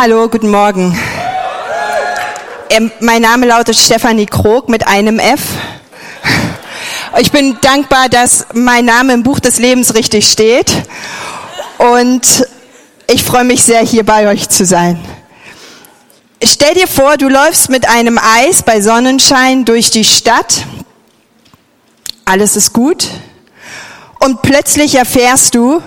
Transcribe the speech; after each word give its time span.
Hallo, 0.00 0.28
guten 0.28 0.50
Morgen. 0.50 0.96
Ähm, 2.70 2.92
mein 3.00 3.20
Name 3.20 3.46
lautet 3.46 3.76
Stefanie 3.76 4.26
Krog 4.26 4.68
mit 4.68 4.86
einem 4.86 5.18
F. 5.18 5.40
Ich 7.18 7.32
bin 7.32 7.58
dankbar, 7.62 8.08
dass 8.08 8.46
mein 8.54 8.84
Name 8.84 9.12
im 9.12 9.24
Buch 9.24 9.40
des 9.40 9.58
Lebens 9.58 9.96
richtig 9.96 10.30
steht. 10.30 10.70
Und 11.78 12.46
ich 13.08 13.24
freue 13.24 13.42
mich 13.42 13.64
sehr, 13.64 13.80
hier 13.80 14.06
bei 14.06 14.28
euch 14.28 14.48
zu 14.48 14.64
sein. 14.64 15.04
Stell 16.44 16.74
dir 16.74 16.86
vor, 16.86 17.16
du 17.16 17.28
läufst 17.28 17.68
mit 17.68 17.88
einem 17.88 18.20
Eis 18.22 18.62
bei 18.62 18.80
Sonnenschein 18.80 19.64
durch 19.64 19.90
die 19.90 20.04
Stadt. 20.04 20.64
Alles 22.24 22.54
ist 22.54 22.72
gut. 22.72 23.08
Und 24.20 24.42
plötzlich 24.42 24.94
erfährst 24.94 25.56
du, 25.56 25.82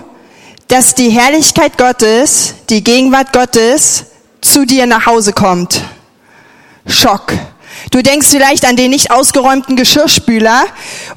dass 0.72 0.94
die 0.94 1.10
Herrlichkeit 1.10 1.76
Gottes, 1.76 2.54
die 2.70 2.82
Gegenwart 2.82 3.34
Gottes 3.34 4.06
zu 4.40 4.64
dir 4.64 4.86
nach 4.86 5.04
Hause 5.04 5.34
kommt. 5.34 5.82
Schock. 6.86 7.34
Du 7.90 8.02
denkst 8.02 8.28
vielleicht 8.28 8.64
an 8.64 8.76
den 8.76 8.90
nicht 8.90 9.10
ausgeräumten 9.10 9.76
Geschirrspüler 9.76 10.64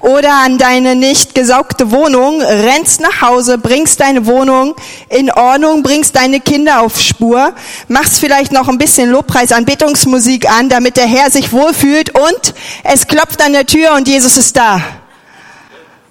oder 0.01 0.43
an 0.43 0.57
deine 0.57 0.95
nicht 0.95 1.35
gesaugte 1.35 1.89
Wohnung, 1.91 2.41
rennst 2.41 2.99
nach 2.99 3.21
Hause, 3.21 3.57
bringst 3.57 4.01
deine 4.01 4.25
Wohnung 4.25 4.75
in 5.07 5.31
Ordnung, 5.31 5.83
bringst 5.83 6.17
deine 6.17 6.41
Kinder 6.41 6.81
auf 6.81 6.99
Spur, 6.99 7.53
machst 7.87 8.19
vielleicht 8.19 8.51
noch 8.51 8.67
ein 8.67 8.77
bisschen 8.77 9.09
Lobpreis, 9.09 9.53
Anbetungsmusik 9.53 10.51
an, 10.51 10.67
damit 10.67 10.97
der 10.97 11.07
Herr 11.07 11.31
sich 11.31 11.53
wohlfühlt 11.53 12.09
und 12.13 12.53
es 12.83 13.07
klopft 13.07 13.41
an 13.41 13.53
der 13.53 13.65
Tür 13.65 13.93
und 13.93 14.09
Jesus 14.09 14.35
ist 14.35 14.57
da. 14.57 14.81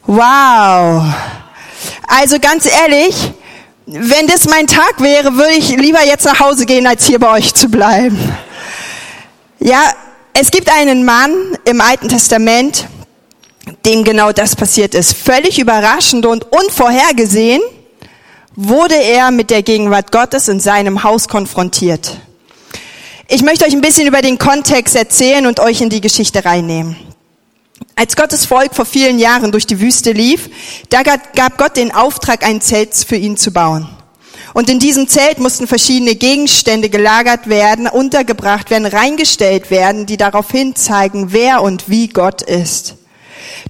Wow. 0.07 1.05
Also 2.07 2.39
ganz 2.39 2.67
ehrlich, 2.67 3.15
wenn 3.87 4.27
das 4.27 4.47
mein 4.47 4.67
Tag 4.67 5.01
wäre, 5.01 5.35
würde 5.35 5.53
ich 5.53 5.69
lieber 5.77 6.05
jetzt 6.05 6.25
nach 6.25 6.41
Hause 6.41 6.65
gehen, 6.65 6.87
als 6.87 7.05
hier 7.05 7.19
bei 7.19 7.31
euch 7.33 7.53
zu 7.55 7.69
bleiben. 7.69 8.19
Ja, 9.61 9.83
es 10.33 10.51
gibt 10.51 10.71
einen 10.73 11.05
Mann 11.05 11.33
im 11.65 11.81
Alten 11.81 12.09
Testament, 12.09 12.89
dem 13.85 14.05
genau 14.05 14.33
das 14.33 14.57
passiert 14.57 14.95
ist. 14.95 15.17
Völlig 15.17 15.59
überraschend 15.59 16.27
und 16.27 16.51
unvorhergesehen 16.51 17.63
wurde 18.57 18.95
er 18.95 19.31
mit 19.31 19.51
der 19.51 19.63
Gegenwart 19.63 20.13
Gottes 20.13 20.49
in 20.49 20.61
seinem 20.61 21.03
Haus 21.03 21.29
konfrontiert. 21.29 22.19
Ich 23.29 23.43
möchte 23.43 23.65
euch 23.65 23.73
ein 23.73 23.81
bisschen 23.81 24.07
über 24.07 24.23
den 24.23 24.39
Kontext 24.39 24.97
erzählen 24.97 25.47
und 25.47 25.61
euch 25.61 25.81
in 25.81 25.91
die 25.91 26.01
Geschichte 26.01 26.45
reinnehmen. 26.45 26.97
Als 27.97 28.17
Gottes 28.17 28.45
Volk 28.45 28.75
vor 28.75 28.87
vielen 28.87 29.19
Jahren 29.19 29.53
durch 29.53 29.67
die 29.67 29.81
Wüste 29.81 30.13
lief, 30.13 30.51
da 30.91 31.03
gab 31.03 31.59
Gott 31.59 31.77
den 31.77 31.95
Auftrag, 31.95 32.45
ein 32.45 32.61
Zelt 32.61 32.95
für 32.95 33.17
ihn 33.17 33.37
zu 33.37 33.53
bauen. 33.53 33.89
Und 34.53 34.69
in 34.69 34.79
diesem 34.79 35.09
Zelt 35.09 35.39
mussten 35.39 35.67
verschiedene 35.67 36.15
Gegenstände 36.17 36.89
gelagert 36.89 37.49
werden, 37.49 37.87
untergebracht 37.87 38.71
werden, 38.71 38.87
reingestellt 38.87 39.71
werden, 39.71 40.07
die 40.07 40.17
darauf 40.17 40.51
hin 40.51 40.75
zeigen, 40.75 41.33
wer 41.33 41.63
und 41.63 41.89
wie 41.89 42.09
Gott 42.09 42.43
ist. 42.43 42.95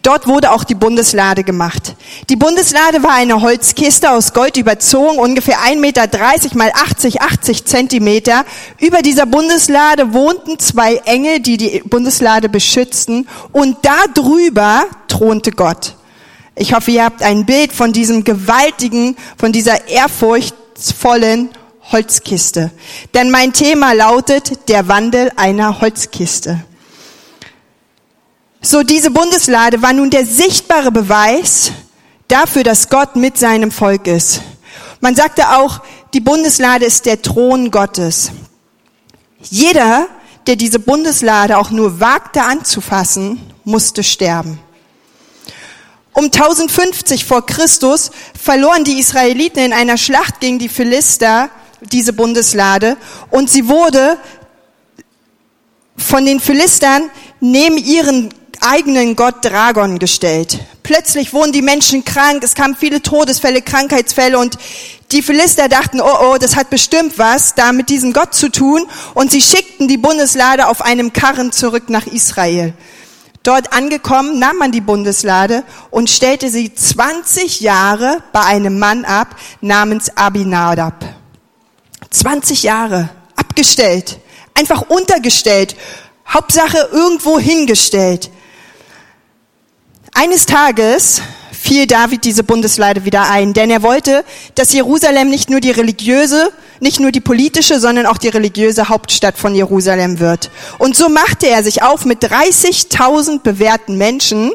Dort 0.02 0.26
wurde 0.26 0.52
auch 0.52 0.64
die 0.64 0.74
Bundeslade 0.74 1.44
gemacht. 1.44 1.94
Die 2.28 2.36
Bundeslade 2.36 3.02
war 3.02 3.14
eine 3.14 3.40
Holzkiste 3.40 4.10
aus 4.10 4.32
Gold 4.32 4.56
überzogen, 4.56 5.18
ungefähr 5.18 5.58
1,30 5.58 5.76
Meter 5.76 6.08
mal 6.54 6.72
80, 6.72 7.22
80 7.22 7.64
Zentimeter. 7.64 8.44
Über 8.78 9.02
dieser 9.02 9.26
Bundeslade 9.26 10.12
wohnten 10.12 10.58
zwei 10.58 10.96
Engel, 11.04 11.40
die 11.40 11.56
die 11.56 11.82
Bundeslade 11.84 12.48
beschützten. 12.48 13.28
Und 13.52 13.78
da 13.82 13.96
drüber 14.12 14.86
thronte 15.08 15.52
Gott. 15.52 15.94
Ich 16.56 16.72
hoffe, 16.72 16.92
ihr 16.92 17.04
habt 17.04 17.22
ein 17.22 17.46
Bild 17.46 17.72
von 17.72 17.92
diesem 17.92 18.24
gewaltigen, 18.24 19.16
von 19.36 19.52
dieser 19.52 19.88
Ehrfurcht 19.88 20.54
vollen 20.96 21.50
Holzkiste. 21.90 22.70
Denn 23.12 23.30
mein 23.30 23.52
Thema 23.52 23.92
lautet 23.92 24.68
der 24.68 24.88
Wandel 24.88 25.30
einer 25.36 25.80
Holzkiste. 25.80 26.64
So, 28.66 28.82
diese 28.82 29.10
Bundeslade 29.10 29.82
war 29.82 29.92
nun 29.92 30.08
der 30.08 30.24
sichtbare 30.24 30.90
Beweis 30.90 31.70
dafür, 32.28 32.62
dass 32.62 32.88
Gott 32.88 33.14
mit 33.14 33.36
seinem 33.36 33.70
Volk 33.70 34.06
ist. 34.06 34.40
Man 35.02 35.14
sagte 35.14 35.50
auch, 35.50 35.82
die 36.14 36.20
Bundeslade 36.20 36.86
ist 36.86 37.04
der 37.04 37.20
Thron 37.20 37.70
Gottes. 37.70 38.32
Jeder, 39.50 40.06
der 40.46 40.56
diese 40.56 40.78
Bundeslade 40.78 41.58
auch 41.58 41.70
nur 41.70 42.00
wagte 42.00 42.42
anzufassen, 42.42 43.38
musste 43.64 44.02
sterben. 44.02 44.58
Um 46.14 46.24
1050 46.24 47.26
vor 47.26 47.44
Christus 47.44 48.12
verloren 48.42 48.84
die 48.84 48.98
Israeliten 48.98 49.58
in 49.62 49.72
einer 49.74 49.98
Schlacht 49.98 50.40
gegen 50.40 50.58
die 50.58 50.70
Philister 50.70 51.50
diese 51.82 52.14
Bundeslade 52.14 52.96
und 53.30 53.50
sie 53.50 53.68
wurde 53.68 54.16
von 55.98 56.24
den 56.24 56.40
Philistern 56.40 57.10
neben 57.40 57.76
ihren 57.76 58.32
eigenen 58.64 59.16
Gott 59.16 59.44
Dragon 59.44 59.98
gestellt. 59.98 60.58
Plötzlich 60.82 61.32
wurden 61.32 61.52
die 61.52 61.62
Menschen 61.62 62.04
krank, 62.04 62.42
es 62.42 62.54
kamen 62.54 62.76
viele 62.76 63.02
Todesfälle, 63.02 63.62
Krankheitsfälle 63.62 64.38
und 64.38 64.58
die 65.12 65.22
Philister 65.22 65.68
dachten, 65.68 66.00
oh 66.00 66.18
oh, 66.22 66.36
das 66.38 66.56
hat 66.56 66.70
bestimmt 66.70 67.18
was 67.18 67.54
da 67.54 67.72
mit 67.72 67.88
diesem 67.88 68.12
Gott 68.12 68.34
zu 68.34 68.50
tun 68.50 68.86
und 69.14 69.30
sie 69.30 69.40
schickten 69.40 69.88
die 69.88 69.96
Bundeslade 69.98 70.66
auf 70.66 70.82
einem 70.82 71.12
Karren 71.12 71.52
zurück 71.52 71.88
nach 71.88 72.06
Israel. 72.06 72.74
Dort 73.42 73.74
angekommen 73.74 74.38
nahm 74.38 74.56
man 74.56 74.72
die 74.72 74.80
Bundeslade 74.80 75.64
und 75.90 76.08
stellte 76.08 76.48
sie 76.48 76.74
20 76.74 77.60
Jahre 77.60 78.22
bei 78.32 78.40
einem 78.40 78.78
Mann 78.78 79.04
ab 79.04 79.36
namens 79.60 80.16
Abinadab. 80.16 81.04
20 82.10 82.62
Jahre 82.62 83.10
abgestellt, 83.36 84.18
einfach 84.54 84.88
untergestellt, 84.88 85.76
Hauptsache 86.26 86.88
irgendwo 86.90 87.38
hingestellt. 87.38 88.30
Eines 90.16 90.46
Tages 90.46 91.22
fiel 91.50 91.88
David 91.88 92.24
diese 92.24 92.44
Bundeslade 92.44 93.04
wieder 93.04 93.28
ein, 93.30 93.52
denn 93.52 93.68
er 93.68 93.82
wollte, 93.82 94.24
dass 94.54 94.72
Jerusalem 94.72 95.28
nicht 95.28 95.50
nur 95.50 95.58
die 95.58 95.72
religiöse, 95.72 96.52
nicht 96.78 97.00
nur 97.00 97.10
die 97.10 97.20
politische, 97.20 97.80
sondern 97.80 98.06
auch 98.06 98.18
die 98.18 98.28
religiöse 98.28 98.88
Hauptstadt 98.88 99.36
von 99.36 99.56
Jerusalem 99.56 100.20
wird. 100.20 100.52
Und 100.78 100.94
so 100.94 101.08
machte 101.08 101.48
er 101.48 101.64
sich 101.64 101.82
auf 101.82 102.04
mit 102.04 102.22
30.000 102.22 103.40
bewährten 103.40 103.98
Menschen 103.98 104.52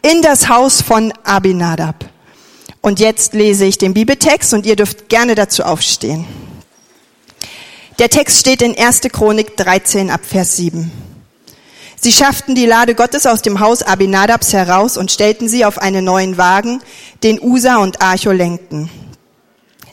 in 0.00 0.22
das 0.22 0.48
Haus 0.48 0.80
von 0.80 1.12
Abinadab. 1.24 2.04
Und 2.80 3.00
jetzt 3.00 3.34
lese 3.34 3.64
ich 3.64 3.78
den 3.78 3.94
Bibeltext 3.94 4.54
und 4.54 4.64
ihr 4.64 4.76
dürft 4.76 5.08
gerne 5.08 5.34
dazu 5.34 5.64
aufstehen. 5.64 6.24
Der 7.98 8.10
Text 8.10 8.38
steht 8.38 8.62
in 8.62 8.78
1. 8.78 9.00
Chronik 9.12 9.56
13 9.56 10.08
ab 10.08 10.20
Vers 10.24 10.56
7. 10.56 11.09
Sie 12.02 12.12
schafften 12.12 12.54
die 12.54 12.64
Lade 12.64 12.94
Gottes 12.94 13.26
aus 13.26 13.42
dem 13.42 13.60
Haus 13.60 13.82
Abinadabs 13.82 14.54
heraus 14.54 14.96
und 14.96 15.12
stellten 15.12 15.48
sie 15.48 15.66
auf 15.66 15.76
einen 15.76 16.02
neuen 16.02 16.38
Wagen, 16.38 16.80
den 17.22 17.38
Usa 17.42 17.76
und 17.76 18.00
Archo 18.00 18.32
lenkten. 18.32 18.88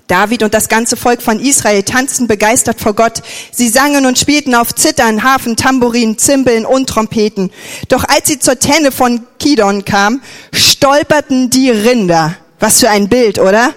David 0.08 0.42
und 0.44 0.54
das 0.54 0.70
ganze 0.70 0.96
Volk 0.96 1.22
von 1.22 1.42
Israel 1.42 1.84
tanzten 1.84 2.28
begeistert 2.28 2.80
vor 2.80 2.94
Gott. 2.94 3.22
Sie 3.52 3.68
sangen 3.68 4.06
und 4.06 4.18
spielten 4.18 4.56
auf 4.56 4.74
Zittern, 4.74 5.22
Hafen, 5.22 5.58
Tambourin, 5.58 6.18
Zimbeln 6.18 6.66
und 6.66 6.88
Trompeten. 6.88 7.52
Doch 7.90 8.06
als 8.06 8.28
sie 8.28 8.40
zur 8.40 8.58
Tenne 8.58 8.94
von 8.94 9.28
Kidon 9.38 9.84
kam, 9.84 10.22
stolperten 10.54 11.50
die 11.50 11.70
Rinder. 11.72 12.38
Was 12.60 12.80
für 12.80 12.90
ein 12.90 13.08
Bild, 13.08 13.38
oder? 13.38 13.74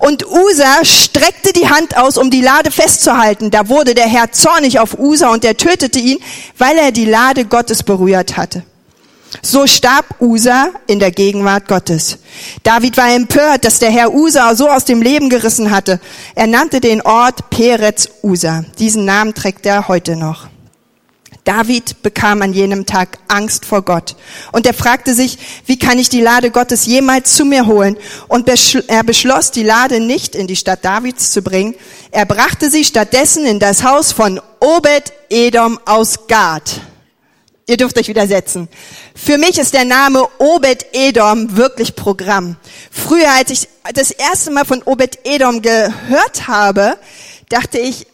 Und 0.00 0.26
Usa 0.26 0.84
streckte 0.84 1.52
die 1.52 1.68
Hand 1.68 1.96
aus, 1.96 2.18
um 2.18 2.30
die 2.30 2.40
Lade 2.40 2.70
festzuhalten. 2.72 3.50
Da 3.50 3.68
wurde 3.68 3.94
der 3.94 4.08
Herr 4.08 4.32
zornig 4.32 4.80
auf 4.80 4.98
Usa 4.98 5.30
und 5.30 5.44
er 5.44 5.56
tötete 5.56 6.00
ihn, 6.00 6.18
weil 6.58 6.76
er 6.76 6.90
die 6.90 7.04
Lade 7.04 7.44
Gottes 7.44 7.84
berührt 7.84 8.36
hatte. 8.36 8.64
So 9.42 9.66
starb 9.66 10.20
Usa 10.20 10.68
in 10.86 11.00
der 11.00 11.10
Gegenwart 11.10 11.68
Gottes. 11.68 12.18
David 12.62 12.96
war 12.96 13.12
empört, 13.14 13.64
dass 13.64 13.78
der 13.78 13.90
Herr 13.90 14.12
Usa 14.12 14.54
so 14.54 14.68
aus 14.68 14.84
dem 14.84 15.02
Leben 15.02 15.28
gerissen 15.28 15.70
hatte. 15.70 16.00
Er 16.34 16.46
nannte 16.46 16.80
den 16.80 17.02
Ort 17.02 17.50
Peretz 17.50 18.08
Usa. 18.22 18.64
Diesen 18.78 19.04
Namen 19.04 19.34
trägt 19.34 19.66
er 19.66 19.88
heute 19.88 20.16
noch. 20.16 20.48
David 21.44 22.02
bekam 22.02 22.40
an 22.40 22.54
jenem 22.54 22.86
Tag 22.86 23.18
Angst 23.28 23.66
vor 23.66 23.82
Gott. 23.82 24.16
Und 24.52 24.66
er 24.66 24.72
fragte 24.72 25.12
sich, 25.14 25.38
wie 25.66 25.78
kann 25.78 25.98
ich 25.98 26.08
die 26.08 26.22
Lade 26.22 26.50
Gottes 26.50 26.86
jemals 26.86 27.36
zu 27.36 27.44
mir 27.44 27.66
holen? 27.66 27.98
Und 28.28 28.48
er 28.48 29.04
beschloss, 29.04 29.50
die 29.50 29.62
Lade 29.62 30.00
nicht 30.00 30.34
in 30.34 30.46
die 30.46 30.56
Stadt 30.56 30.84
Davids 30.84 31.30
zu 31.30 31.42
bringen. 31.42 31.74
Er 32.10 32.24
brachte 32.24 32.70
sie 32.70 32.84
stattdessen 32.84 33.44
in 33.44 33.58
das 33.58 33.84
Haus 33.84 34.12
von 34.12 34.40
Obed 34.60 35.12
Edom 35.28 35.78
aus 35.84 36.26
Gad. 36.28 36.80
Ihr 37.66 37.76
dürft 37.76 37.98
euch 37.98 38.08
widersetzen. 38.08 38.68
Für 39.14 39.38
mich 39.38 39.58
ist 39.58 39.74
der 39.74 39.84
Name 39.84 40.26
Obed 40.38 40.86
Edom 40.92 41.56
wirklich 41.56 41.94
Programm. 41.94 42.56
Früher, 42.90 43.30
als 43.36 43.50
ich 43.50 43.68
das 43.94 44.10
erste 44.10 44.50
Mal 44.50 44.64
von 44.64 44.82
Obed 44.82 45.18
Edom 45.24 45.60
gehört 45.60 46.48
habe, 46.48 46.98
dachte 47.48 47.78
ich, 47.78 48.06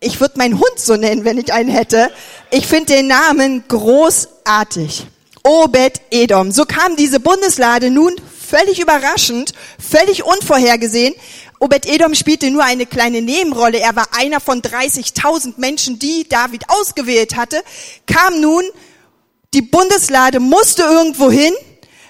ich 0.00 0.20
würde 0.20 0.38
meinen 0.38 0.58
Hund 0.58 0.78
so 0.78 0.96
nennen, 0.96 1.24
wenn 1.24 1.38
ich 1.38 1.52
einen 1.52 1.70
hätte. 1.70 2.10
Ich 2.50 2.66
finde 2.66 2.94
den 2.94 3.06
Namen 3.08 3.64
großartig. 3.68 5.06
Obed 5.42 6.00
Edom. 6.10 6.50
So 6.50 6.64
kam 6.64 6.96
diese 6.96 7.20
Bundeslade 7.20 7.90
nun 7.90 8.14
völlig 8.38 8.80
überraschend, 8.80 9.52
völlig 9.78 10.24
unvorhergesehen 10.24 11.14
Obed-Edom 11.58 12.14
spielte 12.14 12.50
nur 12.50 12.64
eine 12.64 12.86
kleine 12.86 13.22
Nebenrolle. 13.22 13.78
Er 13.78 13.96
war 13.96 14.08
einer 14.12 14.40
von 14.40 14.60
30.000 14.60 15.54
Menschen, 15.56 15.98
die 15.98 16.28
David 16.28 16.64
ausgewählt 16.68 17.36
hatte. 17.36 17.62
Kam 18.06 18.40
nun, 18.40 18.62
die 19.54 19.62
Bundeslade 19.62 20.38
musste 20.38 20.82
irgendwo 20.82 21.30
hin, 21.30 21.54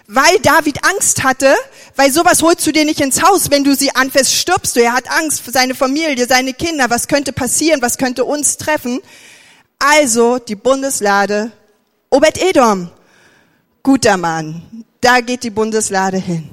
weil 0.09 0.39
David 0.41 0.85
Angst 0.85 1.25
hatte, 1.25 1.55
weil 1.97 2.13
sowas 2.13 2.43
holst 2.43 2.67
du 2.67 2.73
dir 2.73 2.85
nicht 2.85 3.01
ins 3.01 3.23
Haus, 3.23 3.51
wenn 3.51 3.65
du 3.65 3.75
sie 3.75 3.95
anfährst, 3.95 4.35
stirbst 4.35 4.77
du. 4.77 4.83
Er 4.83 4.93
hat 4.93 5.11
Angst 5.11 5.41
für 5.41 5.51
seine 5.51 5.75
Familie, 5.75 6.27
seine 6.27 6.55
Kinder, 6.55 6.91
was 6.91 7.09
könnte 7.09 7.33
passieren, 7.33 7.83
was 7.83 7.99
könnte 7.99 8.25
uns 8.25 8.57
treffen. 8.57 9.01
Also 9.79 10.39
die 10.39 10.55
Bundeslade, 10.55 11.51
Obed-Edom, 12.11 12.91
guter 13.83 14.17
Mann, 14.17 14.85
da 15.01 15.21
geht 15.21 15.43
die 15.43 15.51
Bundeslade 15.51 16.19
hin. 16.19 16.49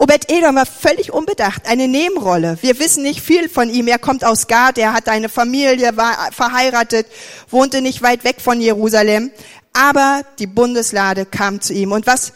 Obed-Edom 0.00 0.54
war 0.54 0.66
völlig 0.66 1.12
unbedacht, 1.12 1.66
eine 1.66 1.88
Nebenrolle. 1.88 2.58
Wir 2.60 2.78
wissen 2.78 3.02
nicht 3.02 3.20
viel 3.20 3.48
von 3.48 3.68
ihm. 3.68 3.88
Er 3.88 3.98
kommt 3.98 4.24
aus 4.24 4.46
Gad, 4.46 4.78
er 4.78 4.92
hat 4.92 5.08
eine 5.08 5.28
Familie, 5.28 5.96
war 5.96 6.30
verheiratet, 6.30 7.08
wohnte 7.50 7.80
nicht 7.80 8.00
weit 8.00 8.22
weg 8.22 8.36
von 8.40 8.60
Jerusalem. 8.60 9.32
Aber 9.72 10.22
die 10.38 10.46
Bundeslade 10.46 11.26
kam 11.26 11.60
zu 11.60 11.72
ihm. 11.72 11.90
Und 11.90 12.06
was 12.06 12.32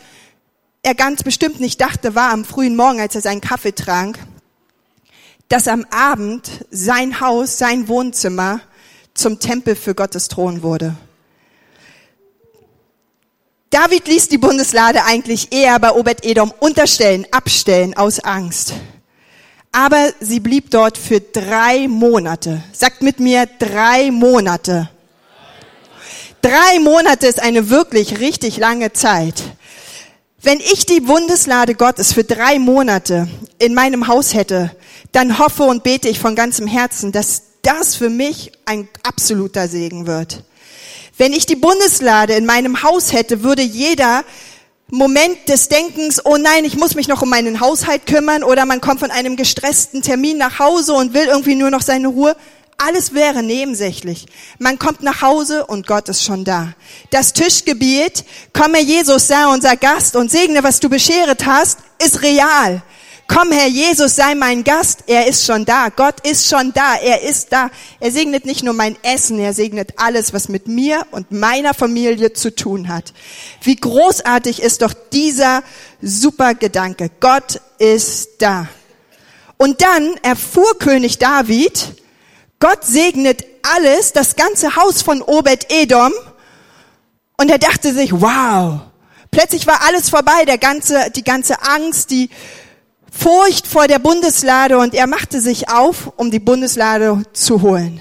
er 0.82 0.94
ganz 0.94 1.22
bestimmt 1.22 1.60
nicht 1.60 1.80
dachte, 1.80 2.14
war 2.14 2.30
am 2.30 2.44
frühen 2.44 2.76
Morgen, 2.76 3.00
als 3.00 3.14
er 3.14 3.20
seinen 3.20 3.40
Kaffee 3.40 3.74
trank, 3.74 4.18
dass 5.48 5.68
am 5.68 5.86
Abend 5.90 6.50
sein 6.70 7.20
Haus, 7.20 7.58
sein 7.58 7.88
Wohnzimmer 7.88 8.60
zum 9.14 9.38
Tempel 9.38 9.76
für 9.76 9.94
Gottes 9.94 10.28
Thron 10.28 10.62
wurde. 10.62 10.96
David 13.70 14.06
ließ 14.06 14.28
die 14.28 14.38
Bundeslade 14.38 15.04
eigentlich 15.04 15.52
eher 15.52 15.78
bei 15.78 15.92
Obed-Edom 15.92 16.52
unterstellen, 16.60 17.26
abstellen 17.30 17.96
aus 17.96 18.20
Angst. 18.20 18.74
Aber 19.70 20.12
sie 20.20 20.40
blieb 20.40 20.70
dort 20.70 20.98
für 20.98 21.20
drei 21.20 21.88
Monate. 21.88 22.62
Sagt 22.72 23.00
mit 23.00 23.18
mir 23.18 23.48
drei 23.58 24.10
Monate. 24.10 24.90
Drei 26.42 26.80
Monate 26.80 27.26
ist 27.26 27.40
eine 27.40 27.70
wirklich 27.70 28.18
richtig 28.20 28.58
lange 28.58 28.92
Zeit. 28.92 29.42
Wenn 30.44 30.58
ich 30.58 30.86
die 30.86 30.98
Bundeslade 30.98 31.76
Gottes 31.76 32.12
für 32.12 32.24
drei 32.24 32.58
Monate 32.58 33.28
in 33.60 33.74
meinem 33.74 34.08
Haus 34.08 34.34
hätte, 34.34 34.74
dann 35.12 35.38
hoffe 35.38 35.62
und 35.62 35.84
bete 35.84 36.08
ich 36.08 36.18
von 36.18 36.34
ganzem 36.34 36.66
Herzen, 36.66 37.12
dass 37.12 37.42
das 37.62 37.94
für 37.94 38.10
mich 38.10 38.50
ein 38.64 38.88
absoluter 39.04 39.68
Segen 39.68 40.08
wird. 40.08 40.42
Wenn 41.16 41.32
ich 41.32 41.46
die 41.46 41.54
Bundeslade 41.54 42.32
in 42.32 42.44
meinem 42.44 42.82
Haus 42.82 43.12
hätte, 43.12 43.44
würde 43.44 43.62
jeder 43.62 44.24
Moment 44.90 45.48
des 45.48 45.68
Denkens, 45.68 46.26
oh 46.26 46.36
nein, 46.36 46.64
ich 46.64 46.76
muss 46.76 46.96
mich 46.96 47.06
noch 47.06 47.22
um 47.22 47.30
meinen 47.30 47.60
Haushalt 47.60 48.06
kümmern 48.06 48.42
oder 48.42 48.66
man 48.66 48.80
kommt 48.80 48.98
von 48.98 49.12
einem 49.12 49.36
gestressten 49.36 50.02
Termin 50.02 50.38
nach 50.38 50.58
Hause 50.58 50.94
und 50.94 51.14
will 51.14 51.26
irgendwie 51.26 51.54
nur 51.54 51.70
noch 51.70 51.82
seine 51.82 52.08
Ruhe. 52.08 52.34
Alles 52.84 53.14
wäre 53.14 53.42
nebensächlich. 53.42 54.26
Man 54.58 54.78
kommt 54.78 55.02
nach 55.02 55.22
Hause 55.22 55.66
und 55.66 55.86
Gott 55.86 56.08
ist 56.08 56.24
schon 56.24 56.44
da. 56.44 56.72
Das 57.10 57.32
Tischgebiet, 57.32 58.24
komme 58.52 58.80
Jesus, 58.80 59.28
sei 59.28 59.46
unser 59.46 59.76
Gast 59.76 60.16
und 60.16 60.30
segne, 60.30 60.64
was 60.64 60.80
du 60.80 60.88
bescheret 60.88 61.46
hast, 61.46 61.78
ist 62.04 62.22
real. 62.22 62.82
Komm, 63.28 63.52
Herr 63.52 63.68
Jesus, 63.68 64.16
sei 64.16 64.34
mein 64.34 64.64
Gast. 64.64 65.04
Er 65.06 65.26
ist 65.28 65.46
schon 65.46 65.64
da. 65.64 65.90
Gott 65.90 66.26
ist 66.26 66.48
schon 66.48 66.72
da. 66.72 66.96
Er 66.96 67.22
ist 67.22 67.52
da. 67.52 67.70
Er 68.00 68.10
segnet 68.10 68.44
nicht 68.46 68.64
nur 68.64 68.74
mein 68.74 68.96
Essen, 69.02 69.38
er 69.38 69.54
segnet 69.54 69.94
alles, 69.96 70.32
was 70.32 70.48
mit 70.48 70.66
mir 70.66 71.06
und 71.12 71.30
meiner 71.30 71.74
Familie 71.74 72.32
zu 72.32 72.54
tun 72.54 72.88
hat. 72.88 73.12
Wie 73.62 73.76
großartig 73.76 74.60
ist 74.60 74.82
doch 74.82 74.92
dieser 75.12 75.62
super 76.02 76.54
Gedanke. 76.54 77.10
Gott 77.20 77.60
ist 77.78 78.30
da. 78.40 78.68
Und 79.56 79.80
dann 79.82 80.14
erfuhr 80.22 80.78
König 80.78 81.18
David, 81.18 82.01
Gott 82.62 82.84
segnet 82.84 83.44
alles, 83.62 84.12
das 84.12 84.36
ganze 84.36 84.76
Haus 84.76 85.02
von 85.02 85.20
Obed-Edom. 85.20 86.12
Und 87.36 87.50
er 87.50 87.58
dachte 87.58 87.92
sich, 87.92 88.12
wow. 88.12 88.82
Plötzlich 89.32 89.66
war 89.66 89.80
alles 89.82 90.08
vorbei, 90.08 90.44
der 90.46 90.58
ganze, 90.58 91.10
die 91.10 91.24
ganze 91.24 91.60
Angst, 91.60 92.12
die 92.12 92.30
Furcht 93.10 93.66
vor 93.66 93.88
der 93.88 93.98
Bundeslade 93.98 94.78
und 94.78 94.94
er 94.94 95.08
machte 95.08 95.40
sich 95.40 95.70
auf, 95.70 96.12
um 96.14 96.30
die 96.30 96.38
Bundeslade 96.38 97.24
zu 97.32 97.62
holen. 97.62 98.00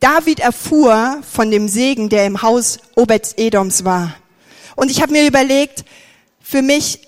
David 0.00 0.40
erfuhr 0.40 1.20
von 1.32 1.52
dem 1.52 1.68
Segen, 1.68 2.08
der 2.08 2.26
im 2.26 2.42
Haus 2.42 2.78
Obed-Edoms 2.96 3.84
war. 3.84 4.16
Und 4.74 4.90
ich 4.90 5.00
habe 5.00 5.12
mir 5.12 5.28
überlegt, 5.28 5.84
für 6.42 6.62
mich 6.62 7.06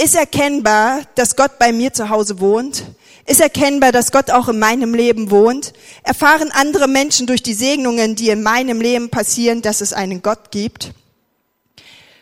ist 0.00 0.14
erkennbar, 0.14 1.00
dass 1.16 1.36
Gott 1.36 1.58
bei 1.58 1.70
mir 1.70 1.92
zu 1.92 2.08
Hause 2.08 2.40
wohnt. 2.40 2.82
Ist 3.30 3.40
erkennbar, 3.40 3.92
dass 3.92 4.10
Gott 4.10 4.28
auch 4.32 4.48
in 4.48 4.58
meinem 4.58 4.92
Leben 4.92 5.30
wohnt. 5.30 5.72
Erfahren 6.02 6.50
andere 6.50 6.88
Menschen 6.88 7.28
durch 7.28 7.44
die 7.44 7.54
Segnungen, 7.54 8.16
die 8.16 8.28
in 8.28 8.42
meinem 8.42 8.80
Leben 8.80 9.08
passieren, 9.08 9.62
dass 9.62 9.80
es 9.82 9.92
einen 9.92 10.20
Gott 10.20 10.50
gibt. 10.50 10.90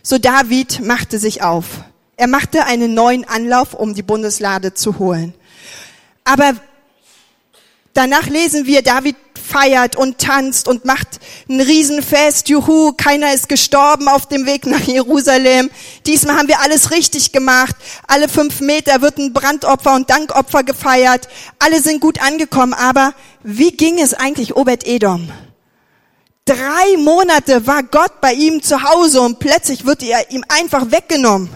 So 0.02 0.18
David 0.18 0.80
machte 0.84 1.18
sich 1.18 1.42
auf. 1.42 1.64
Er 2.18 2.26
machte 2.26 2.66
einen 2.66 2.92
neuen 2.92 3.26
Anlauf, 3.26 3.72
um 3.72 3.94
die 3.94 4.02
Bundeslade 4.02 4.74
zu 4.74 4.98
holen. 4.98 5.32
Aber 6.24 6.52
danach 7.94 8.26
lesen 8.26 8.66
wir, 8.66 8.82
David 8.82 9.16
feiert 9.48 9.96
und 9.96 10.18
tanzt 10.18 10.68
und 10.68 10.84
macht 10.84 11.20
ein 11.48 11.60
Riesenfest. 11.60 12.48
Juhu, 12.48 12.92
keiner 12.92 13.32
ist 13.32 13.48
gestorben 13.48 14.08
auf 14.08 14.26
dem 14.26 14.46
Weg 14.46 14.66
nach 14.66 14.80
Jerusalem. 14.80 15.70
Diesmal 16.06 16.36
haben 16.36 16.48
wir 16.48 16.60
alles 16.60 16.90
richtig 16.90 17.32
gemacht. 17.32 17.74
Alle 18.06 18.28
fünf 18.28 18.60
Meter 18.60 19.00
wird 19.00 19.18
ein 19.18 19.32
Brandopfer 19.32 19.94
und 19.94 20.10
Dankopfer 20.10 20.62
gefeiert. 20.62 21.28
Alle 21.58 21.80
sind 21.80 22.00
gut 22.00 22.20
angekommen. 22.20 22.74
Aber 22.74 23.14
wie 23.42 23.70
ging 23.70 23.98
es 23.98 24.14
eigentlich 24.14 24.56
Obed-Edom? 24.56 25.30
Drei 26.44 26.96
Monate 26.96 27.66
war 27.66 27.82
Gott 27.82 28.20
bei 28.22 28.32
ihm 28.32 28.62
zu 28.62 28.82
Hause 28.82 29.20
und 29.20 29.38
plötzlich 29.38 29.84
wird 29.84 30.02
er 30.02 30.30
ihm 30.30 30.44
einfach 30.48 30.90
weggenommen. 30.90 31.50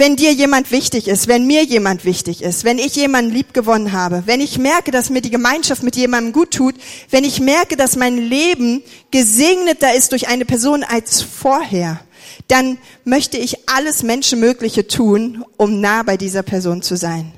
Wenn 0.00 0.16
dir 0.16 0.32
jemand 0.32 0.70
wichtig 0.70 1.08
ist, 1.08 1.28
wenn 1.28 1.46
mir 1.46 1.62
jemand 1.62 2.06
wichtig 2.06 2.42
ist, 2.42 2.64
wenn 2.64 2.78
ich 2.78 2.96
jemanden 2.96 3.32
lieb 3.32 3.52
gewonnen 3.52 3.92
habe, 3.92 4.22
wenn 4.24 4.40
ich 4.40 4.56
merke, 4.56 4.90
dass 4.90 5.10
mir 5.10 5.20
die 5.20 5.28
Gemeinschaft 5.28 5.82
mit 5.82 5.94
jemandem 5.94 6.32
gut 6.32 6.52
tut, 6.52 6.74
wenn 7.10 7.22
ich 7.22 7.38
merke, 7.38 7.76
dass 7.76 7.96
mein 7.96 8.16
Leben 8.16 8.82
gesegneter 9.10 9.94
ist 9.94 10.12
durch 10.12 10.28
eine 10.28 10.46
Person 10.46 10.84
als 10.84 11.20
vorher, 11.20 12.00
dann 12.48 12.78
möchte 13.04 13.36
ich 13.36 13.68
alles 13.68 14.02
Menschenmögliche 14.02 14.86
tun, 14.86 15.44
um 15.58 15.82
nah 15.82 16.02
bei 16.02 16.16
dieser 16.16 16.44
Person 16.44 16.80
zu 16.80 16.96
sein. 16.96 17.32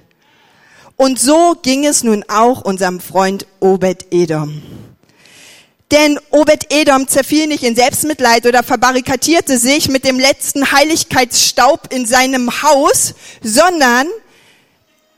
Und 0.94 1.18
so 1.18 1.56
ging 1.60 1.84
es 1.84 2.04
nun 2.04 2.24
auch 2.28 2.62
unserem 2.62 3.00
Freund 3.00 3.44
Obed 3.58 4.06
Edom. 4.12 4.62
Denn 5.92 6.18
Obed-Edom 6.30 7.06
zerfiel 7.06 7.46
nicht 7.46 7.62
in 7.62 7.76
Selbstmitleid 7.76 8.46
oder 8.46 8.62
verbarrikadierte 8.62 9.58
sich 9.58 9.90
mit 9.90 10.06
dem 10.06 10.18
letzten 10.18 10.72
Heiligkeitsstaub 10.72 11.92
in 11.92 12.06
seinem 12.06 12.62
Haus, 12.62 13.14
sondern 13.42 14.08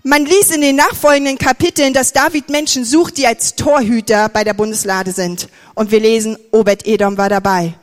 man 0.02 0.26
liest 0.26 0.52
in 0.52 0.62
den 0.62 0.74
nachfolgenden 0.74 1.38
Kapiteln, 1.38 1.94
dass 1.94 2.12
David 2.12 2.50
Menschen 2.50 2.84
sucht, 2.84 3.18
die 3.18 3.26
als 3.28 3.54
Torhüter 3.54 4.28
bei 4.28 4.42
der 4.42 4.52
Bundeslade 4.52 5.12
sind. 5.12 5.48
Und 5.74 5.92
wir 5.92 6.00
lesen, 6.00 6.36
Obed-Edom 6.50 7.16
war 7.16 7.28
dabei. 7.28 7.74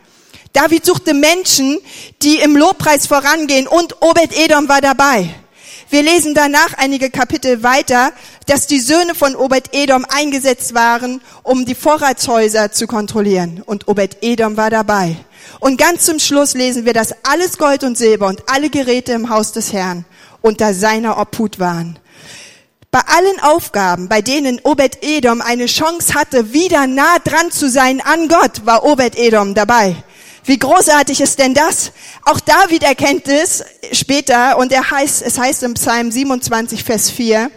David 0.51 0.85
suchte 0.85 1.13
Menschen, 1.13 1.79
die 2.21 2.39
im 2.39 2.57
Lobpreis 2.57 3.07
vorangehen 3.07 3.67
und 3.67 4.01
Obed-Edom 4.01 4.67
war 4.67 4.81
dabei. 4.81 5.33
Wir 5.91 6.03
lesen 6.03 6.33
danach 6.33 6.73
einige 6.77 7.09
Kapitel 7.09 7.63
weiter, 7.63 8.13
dass 8.47 8.65
die 8.65 8.79
Söhne 8.79 9.13
von 9.13 9.35
Obed-Edom 9.35 10.05
eingesetzt 10.07 10.73
waren, 10.73 11.19
um 11.43 11.65
die 11.65 11.75
Vorratshäuser 11.75 12.71
zu 12.71 12.87
kontrollieren. 12.87 13.61
Und 13.65 13.89
Obed-Edom 13.89 14.55
war 14.55 14.69
dabei. 14.69 15.17
Und 15.59 15.77
ganz 15.77 16.05
zum 16.05 16.19
Schluss 16.19 16.53
lesen 16.53 16.85
wir, 16.85 16.93
dass 16.93 17.13
alles 17.23 17.57
Gold 17.57 17.83
und 17.83 17.97
Silber 17.97 18.27
und 18.27 18.41
alle 18.49 18.69
Geräte 18.69 19.11
im 19.11 19.29
Haus 19.29 19.51
des 19.51 19.73
Herrn 19.73 20.05
unter 20.39 20.73
seiner 20.73 21.17
Obhut 21.17 21.59
waren. 21.59 21.99
Bei 22.89 23.01
allen 23.07 23.41
Aufgaben, 23.41 24.07
bei 24.07 24.21
denen 24.21 24.61
Obed-Edom 24.63 25.41
eine 25.41 25.65
Chance 25.65 26.13
hatte, 26.13 26.53
wieder 26.53 26.87
nah 26.87 27.19
dran 27.19 27.51
zu 27.51 27.69
sein 27.69 27.99
an 27.99 28.29
Gott, 28.29 28.65
war 28.65 28.85
Obed-Edom 28.85 29.55
dabei. 29.55 29.97
Wie 30.43 30.57
großartig 30.57 31.21
ist 31.21 31.39
denn 31.39 31.53
das? 31.53 31.91
Auch 32.23 32.39
David 32.39 32.83
erkennt 32.83 33.27
es 33.27 33.63
später 33.91 34.57
und 34.57 34.71
er 34.71 34.89
heißt, 34.89 35.21
es 35.21 35.37
heißt 35.37 35.63
im 35.63 35.75
Psalm 35.75 36.11
27, 36.11 36.83
Vers 36.83 37.11
4, 37.11 37.51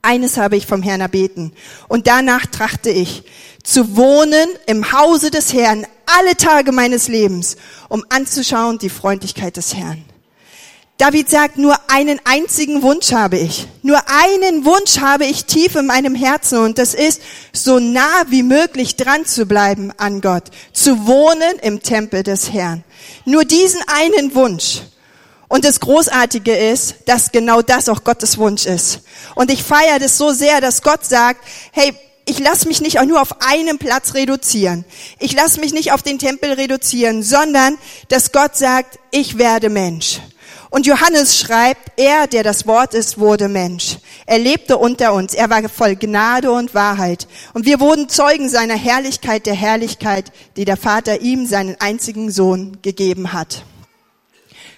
eines 0.00 0.36
habe 0.36 0.56
ich 0.56 0.66
vom 0.66 0.82
Herrn 0.82 1.00
erbeten 1.00 1.52
und 1.88 2.06
danach 2.06 2.46
trachte 2.46 2.90
ich, 2.90 3.24
zu 3.62 3.96
wohnen 3.96 4.48
im 4.66 4.92
Hause 4.92 5.30
des 5.30 5.52
Herrn 5.52 5.86
alle 6.06 6.36
Tage 6.36 6.72
meines 6.72 7.06
Lebens, 7.06 7.56
um 7.88 8.04
anzuschauen 8.08 8.78
die 8.78 8.90
Freundlichkeit 8.90 9.56
des 9.56 9.74
Herrn. 9.74 10.04
David 11.02 11.28
sagt, 11.28 11.58
nur 11.58 11.74
einen 11.88 12.20
einzigen 12.22 12.82
Wunsch 12.82 13.10
habe 13.10 13.36
ich. 13.36 13.66
Nur 13.82 14.00
einen 14.06 14.64
Wunsch 14.64 14.98
habe 14.98 15.24
ich 15.24 15.46
tief 15.46 15.74
in 15.74 15.86
meinem 15.86 16.14
Herzen 16.14 16.58
und 16.58 16.78
das 16.78 16.94
ist, 16.94 17.20
so 17.52 17.80
nah 17.80 18.22
wie 18.28 18.44
möglich 18.44 18.94
dran 18.94 19.26
zu 19.26 19.46
bleiben 19.46 19.90
an 19.96 20.20
Gott, 20.20 20.44
zu 20.72 21.04
wohnen 21.08 21.58
im 21.60 21.82
Tempel 21.82 22.22
des 22.22 22.52
Herrn. 22.52 22.84
Nur 23.24 23.44
diesen 23.44 23.80
einen 23.88 24.36
Wunsch. 24.36 24.82
Und 25.48 25.64
das 25.64 25.80
Großartige 25.80 26.56
ist, 26.56 26.94
dass 27.06 27.32
genau 27.32 27.62
das 27.62 27.88
auch 27.88 28.04
Gottes 28.04 28.38
Wunsch 28.38 28.64
ist. 28.66 29.00
Und 29.34 29.50
ich 29.50 29.64
feiere 29.64 29.98
das 29.98 30.16
so 30.16 30.30
sehr, 30.30 30.60
dass 30.60 30.82
Gott 30.82 31.04
sagt, 31.04 31.44
hey, 31.72 31.96
ich 32.26 32.38
lasse 32.38 32.68
mich 32.68 32.80
nicht 32.80 33.00
auch 33.00 33.06
nur 33.06 33.20
auf 33.20 33.42
einen 33.42 33.78
Platz 33.78 34.14
reduzieren. 34.14 34.84
Ich 35.18 35.32
lasse 35.32 35.58
mich 35.58 35.72
nicht 35.72 35.90
auf 35.90 36.04
den 36.04 36.20
Tempel 36.20 36.52
reduzieren, 36.52 37.24
sondern 37.24 37.76
dass 38.06 38.30
Gott 38.30 38.56
sagt, 38.56 39.00
ich 39.10 39.36
werde 39.36 39.68
Mensch. 39.68 40.20
Und 40.72 40.86
Johannes 40.86 41.38
schreibt, 41.38 42.00
er, 42.00 42.26
der 42.26 42.42
das 42.42 42.66
Wort 42.66 42.94
ist, 42.94 43.18
wurde 43.18 43.48
Mensch. 43.48 43.98
Er 44.24 44.38
lebte 44.38 44.78
unter 44.78 45.12
uns. 45.12 45.34
Er 45.34 45.50
war 45.50 45.68
voll 45.68 45.96
Gnade 45.96 46.50
und 46.50 46.74
Wahrheit. 46.74 47.28
Und 47.52 47.66
wir 47.66 47.78
wurden 47.78 48.08
Zeugen 48.08 48.48
seiner 48.48 48.74
Herrlichkeit, 48.74 49.44
der 49.44 49.52
Herrlichkeit, 49.52 50.32
die 50.56 50.64
der 50.64 50.78
Vater 50.78 51.20
ihm, 51.20 51.44
seinen 51.44 51.78
einzigen 51.78 52.30
Sohn, 52.30 52.78
gegeben 52.80 53.34
hat. 53.34 53.66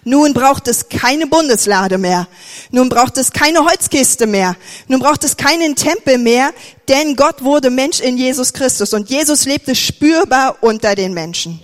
Nun 0.03 0.35
braucht 0.35 0.67
es 0.67 0.89
keine 0.89 1.29
Bundeslade 1.29 1.97
mehr. 1.97 2.27
Nun 2.73 2.89
braucht 2.89 3.17
es 3.17 3.31
keine 3.31 3.65
Holzkiste 3.65 4.27
mehr. 4.27 4.57
Nun 4.89 4.99
braucht 4.99 5.23
es 5.23 5.37
keinen 5.37 5.77
Tempel 5.77 6.19
mehr, 6.19 6.51
denn 6.89 7.15
Gott 7.15 7.45
wurde 7.45 7.71
Mensch 7.71 8.01
in 8.01 8.19
Jesus 8.19 8.53
Christus 8.53 8.95
und 8.95 9.11
Jesus 9.11 9.45
lebte 9.45 9.77
spürbar 9.77 10.57
unter 10.61 10.97
den 10.97 11.15
Menschen. 11.15 11.63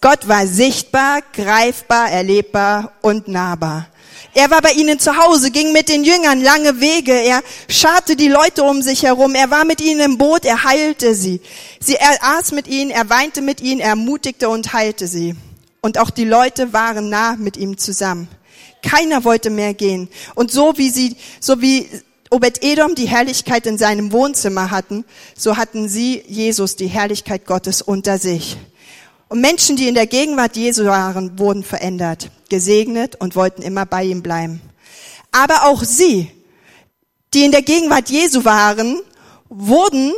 Gott 0.00 0.28
war 0.28 0.46
sichtbar, 0.46 1.20
greifbar, 1.32 2.10
erlebbar 2.10 2.92
und 3.02 3.28
nahbar. 3.28 3.88
Er 4.34 4.50
war 4.50 4.60
bei 4.60 4.72
ihnen 4.72 4.98
zu 4.98 5.16
Hause, 5.16 5.50
ging 5.50 5.72
mit 5.72 5.88
den 5.88 6.04
Jüngern 6.04 6.40
lange 6.40 6.80
Wege, 6.80 7.12
er 7.12 7.42
scharte 7.68 8.14
die 8.14 8.28
Leute 8.28 8.62
um 8.62 8.82
sich 8.82 9.02
herum, 9.02 9.34
er 9.34 9.50
war 9.50 9.64
mit 9.64 9.80
ihnen 9.80 10.00
im 10.00 10.18
Boot, 10.18 10.44
er 10.44 10.64
heilte 10.64 11.14
sie. 11.14 11.40
sie 11.80 11.94
er 11.94 12.16
aß 12.20 12.52
mit 12.52 12.68
ihnen, 12.68 12.90
er 12.90 13.10
weinte 13.10 13.40
mit 13.40 13.60
ihnen, 13.60 13.80
er 13.80 13.90
ermutigte 13.90 14.48
und 14.48 14.72
heilte 14.72 15.06
sie 15.06 15.34
und 15.80 15.98
auch 15.98 16.10
die 16.10 16.24
Leute 16.24 16.72
waren 16.72 17.08
nah 17.08 17.36
mit 17.36 17.56
ihm 17.56 17.78
zusammen. 17.78 18.28
Keiner 18.82 19.24
wollte 19.24 19.50
mehr 19.50 19.74
gehen. 19.74 20.08
Und 20.34 20.50
so 20.50 20.76
wie 20.76 20.90
sie, 20.90 21.16
so 21.40 21.60
wie 21.60 21.88
Obed-Edom 22.30 22.94
die 22.94 23.08
Herrlichkeit 23.08 23.66
in 23.66 23.78
seinem 23.78 24.12
Wohnzimmer 24.12 24.70
hatten, 24.70 25.04
so 25.36 25.56
hatten 25.56 25.88
sie, 25.88 26.22
Jesus, 26.26 26.76
die 26.76 26.86
Herrlichkeit 26.86 27.46
Gottes 27.46 27.82
unter 27.82 28.18
sich. 28.18 28.56
Und 29.28 29.40
Menschen, 29.40 29.76
die 29.76 29.88
in 29.88 29.94
der 29.94 30.06
Gegenwart 30.06 30.56
Jesu 30.56 30.84
waren, 30.86 31.38
wurden 31.38 31.62
verändert, 31.62 32.30
gesegnet 32.48 33.16
und 33.16 33.36
wollten 33.36 33.62
immer 33.62 33.84
bei 33.84 34.04
ihm 34.04 34.22
bleiben. 34.22 34.60
Aber 35.32 35.64
auch 35.64 35.84
sie, 35.84 36.30
die 37.34 37.44
in 37.44 37.52
der 37.52 37.62
Gegenwart 37.62 38.08
Jesu 38.08 38.44
waren, 38.44 39.00
wurden 39.50 40.12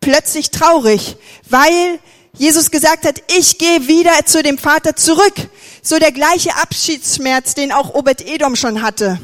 plötzlich 0.00 0.50
traurig, 0.50 1.16
weil 1.48 1.98
Jesus 2.36 2.70
gesagt 2.70 3.06
hat, 3.06 3.22
ich 3.36 3.58
gehe 3.58 3.86
wieder 3.86 4.12
zu 4.26 4.42
dem 4.42 4.58
Vater 4.58 4.96
zurück. 4.96 5.34
So 5.82 5.98
der 5.98 6.12
gleiche 6.12 6.56
Abschiedsschmerz, 6.56 7.54
den 7.54 7.72
auch 7.72 7.94
Obed-Edom 7.94 8.56
schon 8.56 8.82
hatte. 8.82 9.20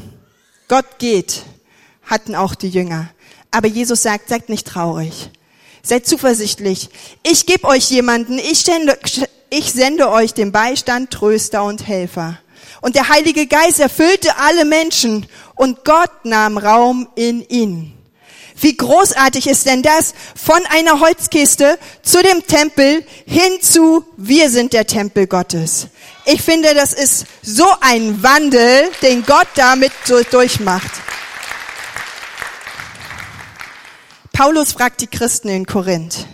Gott 0.69 0.99
geht, 0.99 1.43
hatten 2.05 2.35
auch 2.35 2.55
die 2.55 2.69
Jünger. 2.69 3.11
Aber 3.51 3.67
Jesus 3.67 4.03
sagt, 4.03 4.29
seid 4.29 4.49
nicht 4.49 4.67
traurig. 4.67 5.31
Seid 5.83 6.07
zuversichtlich. 6.07 6.91
Ich 7.23 7.47
gebe 7.47 7.67
euch 7.67 7.91
jemanden, 7.91 8.39
ich 8.39 8.63
sende, 8.63 8.99
ich 9.51 9.73
sende 9.73 10.11
euch 10.11 10.35
den 10.35 10.53
Beistand, 10.53 11.11
Tröster 11.11 11.65
und 11.65 11.87
Helfer. 11.87 12.39
Und 12.81 12.95
der 12.95 13.09
Heilige 13.09 13.47
Geist 13.47 13.81
erfüllte 13.81 14.37
alle 14.39 14.65
Menschen 14.65 15.27
und 15.55 15.85
Gott 15.85 16.25
nahm 16.25 16.59
Raum 16.59 17.09
in 17.15 17.47
ihnen. 17.49 17.97
Wie 18.61 18.77
großartig 18.77 19.47
ist 19.47 19.67
denn 19.67 19.83
das? 19.83 20.15
Von 20.35 20.61
einer 20.69 21.01
Holzkiste 21.01 21.79
zu 22.03 22.23
dem 22.23 22.47
Tempel 22.47 23.05
hin 23.27 23.63
zu 23.63 24.05
wir 24.19 24.51
sind 24.51 24.75
der 24.75 24.87
Tempel 24.87 25.27
Gottes. 25.27 25.89
Ich 26.27 26.43
finde, 26.43 26.75
das 26.75 26.93
ist 26.93 27.25
so 27.43 27.67
ein 27.81 28.23
Wandel, 28.23 28.91
den 29.01 29.25
Gott 29.25 29.49
damit 29.55 29.93
durchmacht. 30.31 30.91
Paulus 34.43 34.73
fragt 34.73 35.03
die 35.03 35.07
Christen 35.07 35.51
in 35.51 35.67
Korinth, 35.67 36.27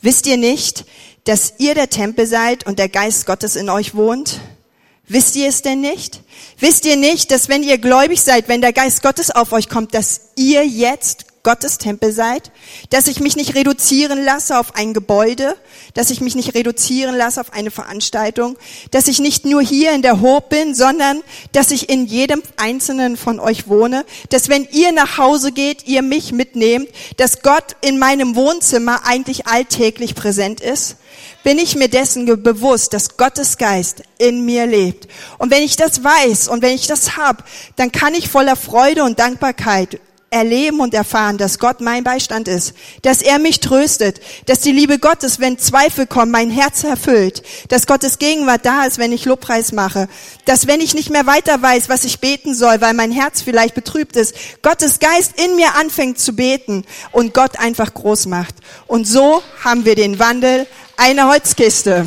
wisst 0.00 0.28
ihr 0.28 0.36
nicht, 0.36 0.84
dass 1.24 1.54
ihr 1.58 1.74
der 1.74 1.90
Tempel 1.90 2.24
seid 2.24 2.64
und 2.64 2.78
der 2.78 2.88
Geist 2.88 3.26
Gottes 3.26 3.56
in 3.56 3.68
euch 3.68 3.96
wohnt? 3.96 4.38
Wisst 5.08 5.34
ihr 5.34 5.48
es 5.48 5.60
denn 5.60 5.80
nicht? 5.80 6.20
Wisst 6.60 6.86
ihr 6.86 6.94
nicht, 6.94 7.32
dass 7.32 7.48
wenn 7.48 7.64
ihr 7.64 7.78
gläubig 7.78 8.20
seid, 8.20 8.46
wenn 8.46 8.60
der 8.60 8.72
Geist 8.72 9.02
Gottes 9.02 9.32
auf 9.32 9.50
euch 9.50 9.68
kommt, 9.68 9.92
dass 9.92 10.20
ihr 10.36 10.64
jetzt 10.64 11.27
Gottes 11.42 11.78
Tempel 11.78 12.12
seid, 12.12 12.50
dass 12.90 13.06
ich 13.06 13.20
mich 13.20 13.36
nicht 13.36 13.54
reduzieren 13.54 14.24
lasse 14.24 14.58
auf 14.58 14.74
ein 14.74 14.92
Gebäude, 14.92 15.56
dass 15.94 16.10
ich 16.10 16.20
mich 16.20 16.34
nicht 16.34 16.54
reduzieren 16.54 17.16
lasse 17.16 17.40
auf 17.40 17.52
eine 17.52 17.70
Veranstaltung, 17.70 18.58
dass 18.90 19.08
ich 19.08 19.18
nicht 19.18 19.44
nur 19.44 19.62
hier 19.62 19.92
in 19.92 20.02
der 20.02 20.20
Hob 20.20 20.48
bin, 20.50 20.74
sondern 20.74 21.20
dass 21.52 21.70
ich 21.70 21.88
in 21.88 22.06
jedem 22.06 22.42
einzelnen 22.56 23.16
von 23.16 23.40
euch 23.40 23.68
wohne, 23.68 24.04
dass 24.30 24.48
wenn 24.48 24.66
ihr 24.72 24.92
nach 24.92 25.18
Hause 25.18 25.52
geht, 25.52 25.86
ihr 25.86 26.02
mich 26.02 26.32
mitnehmt, 26.32 26.88
dass 27.16 27.42
Gott 27.42 27.76
in 27.80 27.98
meinem 27.98 28.36
Wohnzimmer 28.36 29.06
eigentlich 29.06 29.46
alltäglich 29.46 30.14
präsent 30.14 30.60
ist 30.60 30.96
bin 31.44 31.58
ich 31.58 31.76
mir 31.76 31.88
dessen 31.88 32.26
bewusst, 32.42 32.92
dass 32.92 33.16
Gottes 33.16 33.56
Geist 33.56 34.02
in 34.18 34.44
mir 34.44 34.66
lebt. 34.66 35.08
Und 35.38 35.50
wenn 35.50 35.62
ich 35.62 35.76
das 35.76 36.04
weiß 36.04 36.48
und 36.48 36.62
wenn 36.62 36.74
ich 36.74 36.86
das 36.86 37.16
hab, 37.16 37.44
dann 37.76 37.92
kann 37.92 38.14
ich 38.14 38.28
voller 38.28 38.56
Freude 38.56 39.04
und 39.04 39.18
Dankbarkeit 39.18 40.00
erleben 40.30 40.80
und 40.80 40.92
erfahren, 40.92 41.38
dass 41.38 41.58
Gott 41.58 41.80
mein 41.80 42.04
Beistand 42.04 42.48
ist, 42.48 42.74
dass 43.02 43.22
er 43.22 43.38
mich 43.38 43.60
tröstet, 43.60 44.20
dass 44.46 44.60
die 44.60 44.72
Liebe 44.72 44.98
Gottes, 44.98 45.40
wenn 45.40 45.58
Zweifel 45.58 46.06
kommen, 46.06 46.30
mein 46.30 46.50
Herz 46.50 46.84
erfüllt, 46.84 47.42
dass 47.68 47.86
Gottes 47.86 48.18
Gegenwart 48.18 48.66
da 48.66 48.84
ist, 48.84 48.98
wenn 48.98 49.12
ich 49.12 49.24
Lobpreis 49.24 49.72
mache, 49.72 50.08
dass 50.44 50.66
wenn 50.66 50.80
ich 50.80 50.94
nicht 50.94 51.10
mehr 51.10 51.26
weiter 51.26 51.62
weiß, 51.62 51.88
was 51.88 52.04
ich 52.04 52.20
beten 52.20 52.54
soll, 52.54 52.80
weil 52.80 52.94
mein 52.94 53.12
Herz 53.12 53.40
vielleicht 53.40 53.74
betrübt 53.74 54.16
ist, 54.16 54.34
Gottes 54.62 54.98
Geist 54.98 55.40
in 55.42 55.56
mir 55.56 55.74
anfängt 55.76 56.18
zu 56.18 56.34
beten 56.34 56.84
und 57.10 57.32
Gott 57.32 57.58
einfach 57.58 57.94
groß 57.94 58.26
macht. 58.26 58.54
Und 58.86 59.06
so 59.06 59.42
haben 59.64 59.84
wir 59.84 59.94
den 59.94 60.18
Wandel 60.18 60.66
einer 60.96 61.28
Holzkiste. 61.28 62.06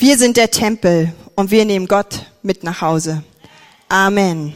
Wir 0.00 0.16
sind 0.16 0.36
der 0.36 0.52
Tempel 0.52 1.12
und 1.34 1.50
wir 1.50 1.64
nehmen 1.64 1.88
Gott 1.88 2.20
mit 2.44 2.62
nach 2.62 2.82
Hause. 2.82 3.24
Amen. 3.88 4.54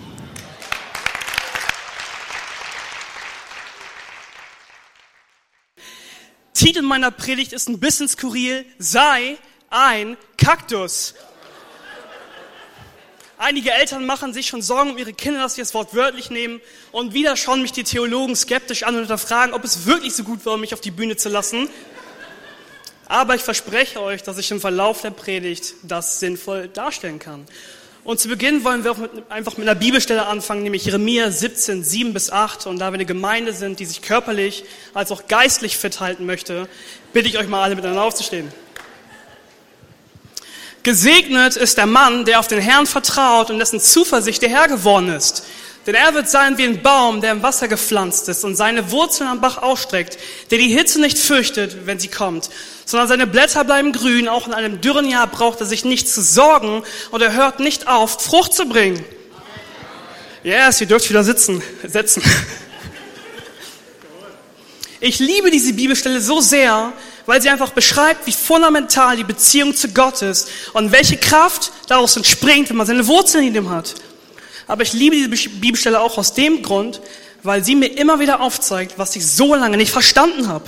Titel 6.54 6.82
meiner 6.82 7.10
Predigt 7.10 7.52
ist 7.52 7.68
ein 7.68 7.80
bisschen 7.80 8.06
skurril. 8.06 8.64
Sei 8.78 9.36
ein 9.68 10.16
Kaktus. 10.36 11.14
Einige 13.36 13.72
Eltern 13.72 14.06
machen 14.06 14.32
sich 14.32 14.46
schon 14.46 14.62
Sorgen 14.62 14.92
um 14.92 14.98
ihre 14.98 15.12
Kinder, 15.12 15.40
dass 15.40 15.56
sie 15.56 15.62
das 15.62 15.74
Wort 15.74 15.92
wörtlich 15.92 16.30
nehmen. 16.30 16.60
Und 16.92 17.14
wieder 17.14 17.36
schauen 17.36 17.62
mich 17.62 17.72
die 17.72 17.82
Theologen 17.82 18.36
skeptisch 18.36 18.84
an 18.84 18.94
und 18.94 19.00
hinterfragen, 19.00 19.54
ob 19.54 19.64
es 19.64 19.86
wirklich 19.86 20.14
so 20.14 20.22
gut 20.22 20.46
war, 20.46 20.56
mich 20.56 20.72
auf 20.72 20.80
die 20.80 20.92
Bühne 20.92 21.16
zu 21.16 21.28
lassen. 21.28 21.68
Aber 23.12 23.34
ich 23.34 23.42
verspreche 23.42 24.00
euch, 24.00 24.22
dass 24.22 24.38
ich 24.38 24.50
im 24.52 24.58
Verlauf 24.58 25.02
der 25.02 25.10
Predigt 25.10 25.74
das 25.82 26.18
sinnvoll 26.18 26.68
darstellen 26.68 27.18
kann. 27.18 27.44
Und 28.04 28.20
zu 28.20 28.28
Beginn 28.28 28.64
wollen 28.64 28.84
wir 28.84 28.92
auch 28.92 28.96
mit, 28.96 29.10
einfach 29.28 29.58
mit 29.58 29.68
einer 29.68 29.78
Bibelstelle 29.78 30.24
anfangen, 30.24 30.62
nämlich 30.62 30.86
Jeremia 30.86 31.30
17, 31.30 31.84
7 31.84 32.14
bis 32.14 32.30
8. 32.30 32.66
Und 32.66 32.78
da 32.78 32.88
wir 32.90 32.94
eine 32.94 33.04
Gemeinde 33.04 33.52
sind, 33.52 33.80
die 33.80 33.84
sich 33.84 34.00
körperlich 34.00 34.64
als 34.94 35.12
auch 35.12 35.26
geistlich 35.28 35.76
fit 35.76 36.00
halten 36.00 36.24
möchte, 36.24 36.66
bitte 37.12 37.28
ich 37.28 37.36
euch 37.36 37.48
mal 37.48 37.62
alle 37.62 37.74
miteinander 37.74 38.02
aufzustehen. 38.02 38.50
Gesegnet 40.82 41.56
ist 41.56 41.76
der 41.76 41.84
Mann, 41.84 42.24
der 42.24 42.40
auf 42.40 42.48
den 42.48 42.60
Herrn 42.60 42.86
vertraut 42.86 43.50
und 43.50 43.58
dessen 43.58 43.78
Zuversicht 43.78 44.40
der 44.40 44.48
Herr 44.48 44.68
geworden 44.68 45.10
ist. 45.10 45.44
Denn 45.86 45.96
er 45.96 46.14
wird 46.14 46.28
sein 46.30 46.58
wie 46.58 46.64
ein 46.64 46.80
Baum, 46.80 47.20
der 47.20 47.32
im 47.32 47.42
Wasser 47.42 47.66
gepflanzt 47.66 48.28
ist 48.28 48.44
und 48.44 48.54
seine 48.54 48.92
Wurzeln 48.92 49.28
am 49.28 49.40
Bach 49.40 49.58
ausstreckt, 49.58 50.16
der 50.50 50.58
die 50.58 50.68
Hitze 50.68 51.00
nicht 51.00 51.18
fürchtet, 51.18 51.86
wenn 51.86 51.98
sie 51.98 52.08
kommt, 52.08 52.50
sondern 52.84 53.08
seine 53.08 53.26
Blätter 53.26 53.64
bleiben 53.64 53.92
grün. 53.92 54.28
Auch 54.28 54.46
in 54.46 54.54
einem 54.54 54.80
dürren 54.80 55.08
Jahr 55.08 55.26
braucht 55.26 55.60
er 55.60 55.66
sich 55.66 55.84
nicht 55.84 56.08
zu 56.08 56.22
sorgen 56.22 56.84
und 57.10 57.20
er 57.20 57.32
hört 57.32 57.58
nicht 57.58 57.88
auf, 57.88 58.22
Frucht 58.22 58.54
zu 58.54 58.66
bringen. 58.66 59.04
Yes, 60.44 60.80
ihr 60.80 60.86
dürft 60.86 61.08
wieder 61.08 61.24
sitzen, 61.24 61.62
setzen. 61.84 62.22
Ich 65.00 65.18
liebe 65.18 65.50
diese 65.50 65.72
Bibelstelle 65.72 66.20
so 66.20 66.40
sehr, 66.40 66.92
weil 67.26 67.42
sie 67.42 67.48
einfach 67.48 67.70
beschreibt, 67.70 68.24
wie 68.28 68.32
fundamental 68.32 69.16
die 69.16 69.24
Beziehung 69.24 69.74
zu 69.74 69.88
Gott 69.88 70.22
ist 70.22 70.48
und 70.74 70.92
welche 70.92 71.16
Kraft 71.16 71.72
daraus 71.88 72.16
entspringt, 72.16 72.70
wenn 72.70 72.76
man 72.76 72.86
seine 72.86 73.08
Wurzeln 73.08 73.48
in 73.48 73.54
ihm 73.54 73.70
hat. 73.70 73.96
Aber 74.72 74.84
ich 74.84 74.94
liebe 74.94 75.14
diese 75.14 75.50
Bibelstelle 75.50 76.00
auch 76.00 76.16
aus 76.16 76.32
dem 76.32 76.62
Grund, 76.62 77.02
weil 77.42 77.62
sie 77.62 77.74
mir 77.74 77.88
immer 77.88 78.20
wieder 78.20 78.40
aufzeigt, 78.40 78.94
was 78.96 79.14
ich 79.16 79.26
so 79.26 79.54
lange 79.54 79.76
nicht 79.76 79.92
verstanden 79.92 80.48
habe. 80.48 80.64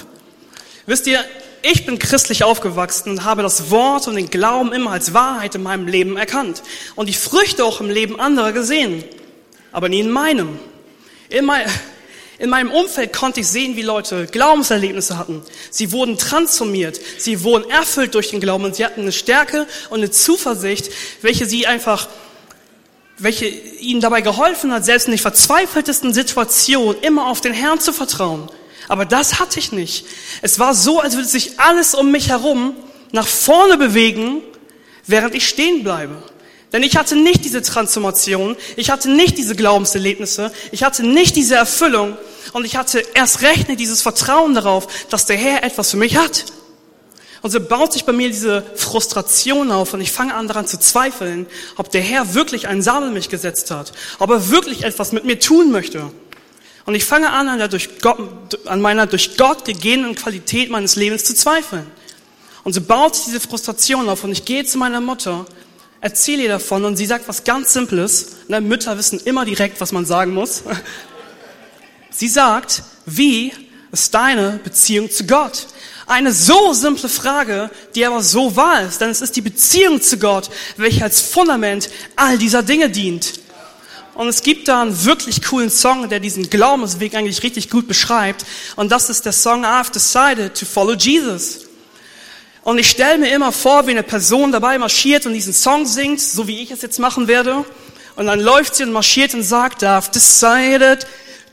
Wisst 0.85 1.07
ihr, 1.07 1.25
ich 1.63 1.87
bin 1.87 1.99
christlich 1.99 2.45
aufgewachsen 2.45 3.09
und 3.09 3.25
habe 3.25 3.43
das 3.43 3.71
Wort 3.71 4.07
und 4.07 4.17
den 4.17 4.29
Glauben 4.29 4.75
immer 4.75 4.91
als 4.91 5.15
Wahrheit 5.15 5.55
in 5.55 5.63
meinem 5.63 5.89
Leben 5.89 6.19
erkannt 6.19 6.63
und 6.97 7.09
die 7.09 7.15
Früchte 7.15 7.65
auch 7.65 7.81
im 7.81 7.89
Leben 7.89 8.21
anderer 8.21 8.53
gesehen, 8.53 9.03
aber 9.73 9.89
nie 9.89 10.01
in 10.01 10.11
meinem. 10.11 10.59
Immer, 11.31 11.61
In 12.39 12.51
meinem 12.51 12.73
Umfeld 12.73 13.13
konnte 13.13 13.41
ich 13.41 13.47
sehen, 13.47 13.77
wie 13.77 13.83
Leute 13.83 14.27
Glaubenserlebnisse 14.27 15.17
hatten. 15.17 15.43
Sie 15.71 15.93
wurden 15.93 16.19
transformiert, 16.19 17.01
sie 17.17 17.45
wurden 17.45 17.71
erfüllt 17.71 18.15
durch 18.17 18.31
den 18.31 18.41
Glauben 18.41 18.65
und 18.65 18.75
sie 18.75 18.85
hatten 18.85 19.03
eine 19.03 19.13
Stärke 19.13 19.69
und 19.91 19.99
eine 19.99 20.11
Zuversicht, 20.11 20.91
welche 21.23 21.47
sie 21.47 21.69
einfach, 21.69 22.09
welche 23.19 23.47
ihnen 23.47 24.01
dabei 24.01 24.21
geholfen 24.21 24.73
hat, 24.73 24.85
selbst 24.85 25.07
in 25.07 25.13
den 25.13 25.21
verzweifeltesten 25.21 26.13
Situationen 26.13 27.01
immer 27.03 27.27
auf 27.29 27.41
den 27.41 27.53
Herrn 27.53 27.81
zu 27.81 27.93
vertrauen. 27.93 28.51
Aber 28.89 29.05
das 29.05 29.39
hatte 29.39 29.59
ich 29.59 29.73
nicht. 29.73 30.07
Es 30.43 30.59
war 30.59 30.75
so, 30.75 31.01
als 31.01 31.15
würde 31.15 31.29
sich 31.29 31.59
alles 31.59 31.95
um 31.95 32.11
mich 32.11 32.29
herum 32.29 32.75
nach 33.13 33.27
vorne 33.27 33.79
bewegen, 33.79 34.43
während 35.07 35.35
ich 35.35 35.49
stehen 35.49 35.85
bleibe. 35.85 36.23
Denn 36.73 36.83
ich 36.83 36.97
hatte 36.97 37.15
nicht 37.15 37.45
diese 37.45 37.63
Transformation, 37.63 38.57
ich 38.75 38.91
hatte 38.91 39.09
nicht 39.09 39.39
diese 39.39 39.55
Glaubenserlebnisse, 39.55 40.53
ich 40.73 40.83
hatte 40.83 41.05
nicht 41.05 41.37
diese 41.37 41.55
Erfüllung 41.55 42.17
und 42.53 42.65
ich 42.65 42.77
hatte 42.77 43.05
erst 43.15 43.43
recht 43.43 43.69
nicht 43.69 43.79
dieses 43.79 44.03
Vertrauen 44.03 44.55
darauf, 44.55 44.89
dass 45.09 45.27
der 45.27 45.37
Herr 45.37 45.63
etwas 45.63 45.93
für 45.93 45.97
mich 45.97 46.17
hat. 46.17 46.47
Und 47.45 47.51
so 47.51 47.61
baut 47.61 47.93
sich 47.93 48.07
bei 48.07 48.13
mir 48.13 48.29
diese 48.29 48.63
Frustration 48.75 49.71
auf 49.71 49.93
und 49.93 50.01
ich 50.01 50.11
fange 50.11 50.35
an 50.35 50.49
daran 50.49 50.67
zu 50.67 50.81
zweifeln, 50.81 51.47
ob 51.77 51.91
der 51.91 52.01
Herr 52.01 52.33
wirklich 52.33 52.69
einen 52.69 52.81
Samen 52.81 53.13
mich 53.13 53.29
gesetzt 53.29 53.71
hat, 53.71 53.93
ob 54.19 54.31
er 54.31 54.49
wirklich 54.49 54.83
etwas 54.83 55.13
mit 55.13 55.27
mir 55.27 55.39
tun 55.39 55.71
möchte. 55.71 56.11
Und 56.87 56.95
ich 56.95 57.05
fange 57.05 57.29
an, 57.29 57.51
an, 57.51 57.69
Gott, 58.01 58.67
an 58.67 58.81
meiner 58.81 59.07
durch 59.07 59.37
Gott 59.37 59.67
gegebenen 59.67 60.15
Qualität 60.15 60.71
meines 60.71 60.97
Lebens 60.97 61.25
zu 61.25 61.35
zweifeln. 61.35 61.87
Und 62.63 62.73
so 62.73 62.81
baut 62.81 63.15
sich 63.15 63.27
diese 63.27 63.41
Frustration 63.41 64.09
auf 64.09 64.25
und 64.25 64.33
ich 64.33 64.47
gehe 64.47 64.65
zu 64.65 64.79
meiner 64.79 65.03
Mutter 65.03 65.45
erzähle 66.01 66.45
ihr 66.45 66.49
davon 66.49 66.87
und 66.87 66.97
sie 66.97 67.05
sagt 67.05 67.29
was 67.29 67.45
ganz 67.45 67.75
Simples. 67.75 68.37
Ne, 68.49 68.63
Mütter 68.63 68.97
wissen 68.97 69.21
immer 69.23 69.45
direkt, 69.45 69.83
was 69.83 69.93
man 69.93 70.07
sagen 70.07 70.33
muss. 70.33 70.63
Sie 72.11 72.29
sagt, 72.29 72.85
wie 73.05 73.53
ist 74.01 74.15
deine 74.15 74.61
Beziehung 74.63 75.11
zu 75.11 75.25
Gott? 75.25 75.67
Eine 76.07 76.33
so 76.33 76.73
simple 76.75 77.09
Frage, 77.09 77.71
die 77.95 78.05
aber 78.05 78.23
so 78.23 78.55
wahr 78.57 78.83
ist, 78.83 79.01
denn 79.01 79.09
es 79.09 79.23
ist 79.23 79.37
die 79.37 79.41
Beziehung 79.41 80.03
zu 80.03 80.19
Gott, 80.19 80.51
welche 80.77 81.03
als 81.03 81.23
Fundament 81.23 81.89
all 82.15 82.37
dieser 82.37 82.63
Dinge 82.63 82.91
dient. 82.91 83.41
Und 84.15 84.29
es 84.29 84.43
gibt 84.43 84.69
da 84.69 84.83
einen 84.83 85.05
wirklich 85.05 85.43
coolen 85.43 85.71
Song, 85.71 86.09
der 86.09 86.21
diesen 86.21 86.49
Glaubensweg 86.51 87.15
eigentlich 87.15 87.43
richtig 87.43 87.71
gut 87.71 87.89
beschreibt. 87.89 88.45
Und 88.77 88.93
das 88.93 89.11
ist 89.11 89.25
der 89.25 89.33
Song 89.33 89.65
I've 89.65 89.91
decided 89.91 90.55
to 90.59 90.67
follow 90.67 90.93
Jesus. 90.93 91.67
Und 92.63 92.79
ich 92.79 92.91
stelle 92.91 93.19
mir 93.19 93.35
immer 93.35 93.51
vor, 93.51 93.87
wie 93.87 93.91
eine 93.91 94.03
Person 94.03 94.53
dabei 94.53 94.79
marschiert 94.79 95.27
und 95.27 95.35
diesen 95.35 95.53
Song 95.53 95.85
singt, 95.85 96.21
so 96.21 96.47
wie 96.47 96.63
ich 96.63 96.71
es 96.71 96.83
jetzt 96.83 96.99
machen 96.99 97.29
werde. 97.29 97.65
Und 98.17 98.27
dann 98.27 98.41
läuft 98.41 98.77
sie 98.77 98.85
und 98.85 98.93
marschiert 98.93 99.35
und 99.35 99.43
sagt, 99.43 99.83
I've 99.83 100.11
decided 100.11 101.07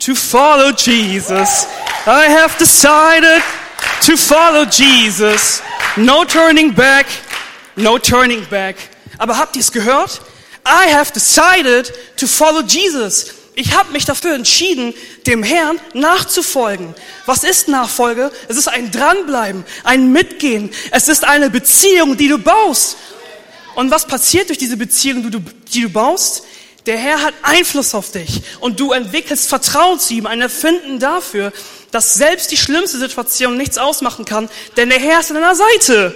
to 0.04 0.14
follow 0.14 0.72
Jesus. 0.72 1.66
I 2.06 2.26
have 2.28 2.58
decided 2.58 3.42
to 4.02 4.16
follow 4.16 4.64
Jesus. 4.64 5.62
No 5.96 6.24
turning 6.24 6.72
back, 6.72 7.06
no 7.76 7.98
turning 7.98 8.44
back. 8.50 8.76
Aber 9.18 9.36
habt 9.36 9.56
ihr 9.56 9.60
es 9.60 9.70
gehört? 9.70 10.20
I 10.66 10.92
have 10.92 11.12
decided 11.12 11.92
to 12.16 12.26
follow 12.26 12.62
Jesus. 12.62 13.34
Ich 13.54 13.74
habe 13.76 13.92
mich 13.92 14.04
dafür 14.04 14.34
entschieden, 14.34 14.94
dem 15.26 15.42
Herrn 15.42 15.78
nachzufolgen. 15.92 16.94
Was 17.26 17.44
ist 17.44 17.68
Nachfolge? 17.68 18.32
Es 18.48 18.56
ist 18.56 18.68
ein 18.68 18.90
Dranbleiben, 18.90 19.64
ein 19.84 20.10
Mitgehen. 20.10 20.70
Es 20.90 21.08
ist 21.08 21.24
eine 21.24 21.50
Beziehung, 21.50 22.16
die 22.16 22.28
du 22.28 22.38
baust. 22.38 22.96
Und 23.74 23.90
was 23.90 24.06
passiert 24.06 24.48
durch 24.48 24.58
diese 24.58 24.76
Beziehung, 24.76 25.30
die 25.70 25.80
du, 25.80 25.88
baust? 25.90 26.44
Der 26.86 26.98
Herr 26.98 27.22
hat 27.22 27.34
Einfluss 27.42 27.94
auf 27.94 28.10
dich 28.10 28.42
und 28.58 28.80
du 28.80 28.90
entwickelst 28.90 29.48
Vertrauen 29.48 30.00
zu 30.00 30.14
ihm, 30.14 30.26
ein 30.26 30.40
Erfinden 30.40 30.98
dafür, 30.98 31.52
dass 31.92 32.14
selbst 32.14 32.50
die 32.50 32.56
schlimmste 32.56 32.98
Situation 32.98 33.56
nichts 33.56 33.78
ausmachen 33.78 34.24
kann, 34.24 34.48
denn 34.76 34.88
der 34.88 34.98
Herr 34.98 35.20
ist 35.20 35.30
an 35.30 35.36
deiner 35.36 35.54
Seite. 35.54 36.14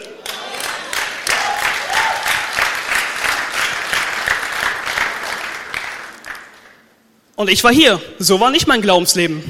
Und 7.36 7.48
ich 7.50 7.62
war 7.62 7.72
hier. 7.72 8.00
So 8.18 8.40
war 8.40 8.50
nicht 8.50 8.66
mein 8.66 8.82
Glaubensleben. 8.82 9.44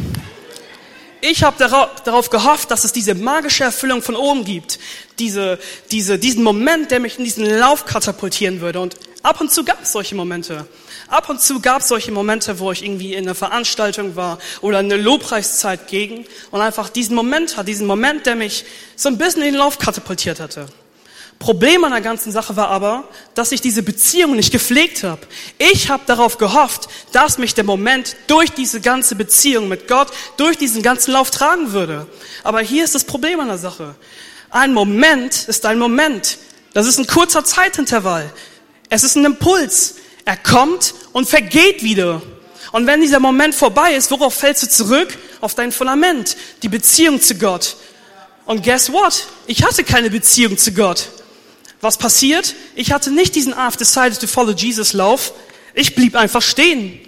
Ich 1.23 1.45
habe 1.45 1.57
darauf 1.59 2.31
gehofft, 2.31 2.71
dass 2.71 2.85
es 2.85 2.93
diese 2.93 3.15
magische 3.15 3.65
Erfüllung 3.65 4.03
von 4.03 4.17
oben 4.17 4.45
gibt. 4.45 4.79
Diese, 5.19 5.59
diese, 5.91 6.19
diesen 6.19 6.43
Moment, 6.43 6.91
der 6.91 7.01
mich 7.01 7.17
in 7.17 7.25
diesen 7.25 7.47
Lauf 7.47 7.87
katapultieren 7.87 8.61
würde. 8.61 8.81
Und 8.81 8.97
ab 9.23 9.41
und 9.41 9.51
zu 9.51 9.65
gab 9.65 9.83
es 9.83 9.93
solche 9.93 10.15
Momente. 10.15 10.67
Ab 11.09 11.29
und 11.29 11.41
zu 11.41 11.61
gab 11.61 11.83
es 11.83 11.89
solche 11.89 12.11
Momente, 12.11 12.59
wo 12.59 12.73
ich 12.73 12.85
irgendwie 12.85 13.15
in 13.15 13.25
einer 13.25 13.35
Veranstaltung 13.35 14.17
war 14.17 14.39
oder 14.61 14.79
eine 14.79 14.97
Lobpreiszeit 14.97 15.87
gegen 15.87 16.27
und 16.51 16.61
einfach 16.61 16.89
diesen 16.89 17.15
Moment 17.15 17.57
hatte, 17.57 17.67
diesen 17.67 17.87
Moment, 17.87 18.27
der 18.27 18.35
mich 18.35 18.65
so 18.97 19.09
ein 19.09 19.19
bisschen 19.19 19.43
in 19.43 19.53
den 19.53 19.59
Lauf 19.59 19.79
katapultiert 19.79 20.41
hatte. 20.41 20.67
Problem 21.39 21.85
an 21.85 21.93
der 21.93 22.01
ganzen 22.01 22.33
Sache 22.33 22.57
war 22.57 22.69
aber, 22.69 23.05
dass 23.35 23.53
ich 23.53 23.61
diese 23.61 23.83
Beziehung 23.83 24.37
nicht 24.37 24.51
gepflegt 24.51 25.03
habe. 25.03 25.21
Ich 25.59 25.91
habe 25.91 26.03
darauf 26.07 26.39
gehofft, 26.39 26.89
dass 27.13 27.39
mich 27.39 27.55
der 27.55 27.65
Moment 27.65 28.17
durch 28.27 28.51
diese 28.51 28.81
ganze 28.81 29.17
Beziehung 29.17 29.69
mit 29.69 29.87
Gott, 29.87 30.09
durch 30.39 30.57
diesen 30.57 30.83
ganzen 30.83 31.13
Lauf 31.13 31.31
tragen 31.31 31.73
würde. 31.73 32.07
Aber 32.43 32.61
hier 32.61 32.85
ist 32.85 32.95
das 32.95 33.05
Problem 33.05 33.39
an 33.39 33.49
der 33.49 33.59
Sache. 33.59 33.95
Ein 34.51 34.73
Moment 34.73 35.47
ist 35.47 35.67
ein 35.67 35.79
Moment. 35.79 36.39
Das 36.73 36.87
ist 36.87 36.99
ein 36.99 37.07
kurzer 37.07 37.45
Zeitintervall. 37.45 38.33
Es 38.89 39.05
ist 39.05 39.17
ein 39.17 39.25
Impuls. 39.25 39.97
Er 40.27 40.37
kommt 40.37 40.93
und 41.13 41.29
vergeht 41.29 41.85
wieder. 41.85 42.21
Und 42.73 42.87
wenn 42.87 43.01
dieser 43.01 43.21
Moment 43.21 43.55
vorbei 43.55 43.95
ist, 43.95 44.11
worauf 44.11 44.35
fällst 44.35 44.65
du 44.65 44.69
zurück? 44.69 45.17
Auf 45.41 45.55
dein 45.55 45.71
Fundament, 45.71 46.37
die 46.63 46.69
Beziehung 46.69 47.23
zu 47.23 47.37
Gott. 47.37 47.77
Und 48.45 48.65
guess 48.65 48.91
what? 48.93 49.29
Ich 49.47 49.65
hatte 49.65 49.85
keine 49.85 50.11
Beziehung 50.11 50.59
zu 50.59 50.73
Gott. 50.73 51.09
Was 51.81 51.97
passiert? 51.97 52.55
Ich 52.75 52.91
hatte 52.91 53.13
nicht 53.13 53.37
diesen 53.37 53.55
I've 53.55 53.79
decided 53.79 54.19
to 54.19 54.27
follow 54.27 54.51
Jesus 54.51 54.95
Lauf. 54.95 55.33
Ich 55.75 55.95
blieb 55.95 56.17
einfach 56.17 56.43
stehen. 56.43 56.99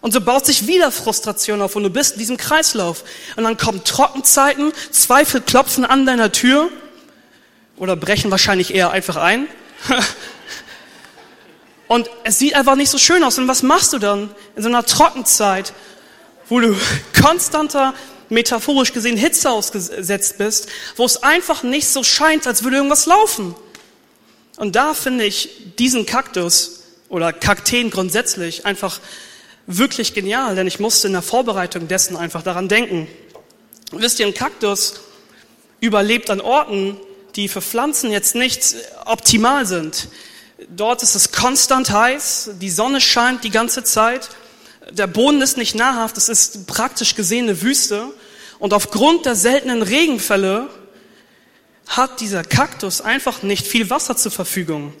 Und 0.00 0.12
so 0.12 0.22
baut 0.22 0.46
sich 0.46 0.66
wieder 0.66 0.90
Frustration 0.90 1.60
auf 1.60 1.76
und 1.76 1.82
du 1.82 1.90
bist 1.90 2.14
in 2.14 2.20
diesem 2.20 2.36
Kreislauf. 2.38 3.04
Und 3.36 3.44
dann 3.44 3.58
kommen 3.58 3.84
Trockenzeiten, 3.84 4.72
Zweifel 4.92 5.42
klopfen 5.42 5.84
an 5.84 6.06
deiner 6.06 6.32
Tür 6.32 6.70
oder 7.76 7.96
brechen 7.96 8.30
wahrscheinlich 8.30 8.72
eher 8.74 8.92
einfach 8.92 9.16
ein. 9.16 9.46
Und 11.88 12.10
es 12.24 12.38
sieht 12.38 12.54
einfach 12.54 12.74
nicht 12.74 12.90
so 12.90 12.98
schön 12.98 13.22
aus. 13.22 13.38
Und 13.38 13.48
was 13.48 13.62
machst 13.62 13.92
du 13.92 13.98
dann 13.98 14.30
in 14.56 14.62
so 14.62 14.68
einer 14.68 14.84
Trockenzeit, 14.84 15.72
wo 16.48 16.60
du 16.60 16.76
konstanter, 17.20 17.94
metaphorisch 18.28 18.92
gesehen, 18.92 19.16
Hitze 19.16 19.50
ausgesetzt 19.50 20.38
bist, 20.38 20.68
wo 20.96 21.04
es 21.04 21.22
einfach 21.22 21.62
nicht 21.62 21.88
so 21.88 22.02
scheint, 22.02 22.46
als 22.46 22.64
würde 22.64 22.76
irgendwas 22.76 23.06
laufen? 23.06 23.54
Und 24.56 24.74
da 24.74 24.94
finde 24.94 25.24
ich 25.24 25.74
diesen 25.78 26.06
Kaktus 26.06 26.80
oder 27.08 27.32
Kakteen 27.32 27.90
grundsätzlich 27.90 28.66
einfach 28.66 29.00
wirklich 29.66 30.14
genial, 30.14 30.54
denn 30.54 30.66
ich 30.66 30.80
musste 30.80 31.08
in 31.08 31.12
der 31.12 31.22
Vorbereitung 31.22 31.88
dessen 31.88 32.16
einfach 32.16 32.42
daran 32.42 32.68
denken. 32.68 33.06
Wisst 33.92 34.18
ihr, 34.18 34.26
ein 34.26 34.34
Kaktus 34.34 35.00
überlebt 35.80 36.30
an 36.30 36.40
Orten, 36.40 36.96
die 37.36 37.48
für 37.48 37.60
Pflanzen 37.60 38.10
jetzt 38.10 38.34
nicht 38.34 38.76
optimal 39.04 39.66
sind. 39.66 40.08
Dort 40.68 41.02
ist 41.02 41.14
es 41.14 41.32
konstant 41.32 41.90
heiß, 41.90 42.50
die 42.60 42.70
Sonne 42.70 43.00
scheint 43.00 43.44
die 43.44 43.50
ganze 43.50 43.84
Zeit, 43.84 44.30
der 44.90 45.06
Boden 45.06 45.42
ist 45.42 45.56
nicht 45.56 45.74
nahrhaft, 45.74 46.16
es 46.16 46.28
ist 46.28 46.66
praktisch 46.66 47.14
gesehen 47.14 47.44
eine 47.44 47.60
Wüste. 47.62 48.12
Und 48.58 48.72
aufgrund 48.72 49.26
der 49.26 49.34
seltenen 49.34 49.82
Regenfälle 49.82 50.68
hat 51.88 52.20
dieser 52.20 52.42
Kaktus 52.42 53.00
einfach 53.00 53.42
nicht 53.42 53.66
viel 53.66 53.90
Wasser 53.90 54.16
zur 54.16 54.32
Verfügung. 54.32 54.94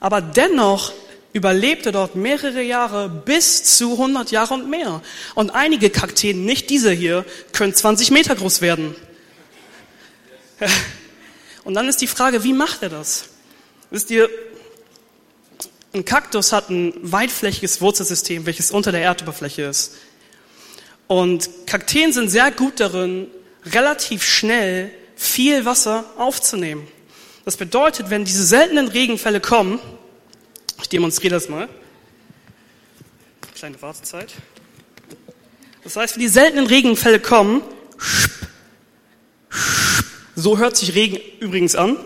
Aber 0.00 0.20
dennoch 0.20 0.92
überlebt 1.32 1.86
er 1.86 1.92
dort 1.92 2.14
mehrere 2.16 2.62
Jahre 2.62 3.08
bis 3.08 3.64
zu 3.76 3.92
100 3.92 4.30
Jahre 4.30 4.54
und 4.54 4.68
mehr. 4.68 5.02
Und 5.34 5.50
einige 5.50 5.90
Kakteen, 5.90 6.44
nicht 6.44 6.68
diese 6.70 6.90
hier, 6.90 7.24
können 7.52 7.74
20 7.74 8.10
Meter 8.10 8.34
groß 8.34 8.60
werden. 8.60 8.94
Und 11.64 11.74
dann 11.74 11.86
ist 11.86 12.00
die 12.00 12.06
Frage, 12.06 12.44
wie 12.44 12.54
macht 12.54 12.82
er 12.82 12.88
das? 12.88 13.26
Wisst 13.90 14.10
ihr, 14.10 14.28
ein 15.94 16.04
Kaktus 16.04 16.52
hat 16.52 16.70
ein 16.70 16.92
weitflächiges 17.00 17.80
Wurzelsystem, 17.80 18.46
welches 18.46 18.70
unter 18.70 18.92
der 18.92 19.02
Erdoberfläche 19.02 19.62
ist. 19.62 19.94
Und 21.06 21.48
Kakteen 21.66 22.12
sind 22.12 22.28
sehr 22.28 22.50
gut 22.50 22.80
darin, 22.80 23.28
relativ 23.64 24.22
schnell 24.22 24.90
viel 25.16 25.64
Wasser 25.64 26.04
aufzunehmen. 26.18 26.86
Das 27.44 27.56
bedeutet, 27.56 28.10
wenn 28.10 28.24
diese 28.24 28.44
seltenen 28.44 28.88
Regenfälle 28.88 29.40
kommen, 29.40 29.80
ich 30.80 30.88
demonstriere 30.88 31.34
das 31.34 31.48
mal, 31.48 31.68
kleine 33.54 33.80
Wartezeit. 33.80 34.34
Das 35.82 35.96
heißt, 35.96 36.16
wenn 36.16 36.20
die 36.20 36.28
seltenen 36.28 36.66
Regenfälle 36.66 37.18
kommen, 37.18 37.62
so 40.36 40.58
hört 40.58 40.76
sich 40.76 40.94
Regen 40.94 41.18
übrigens 41.40 41.74
an. 41.74 41.96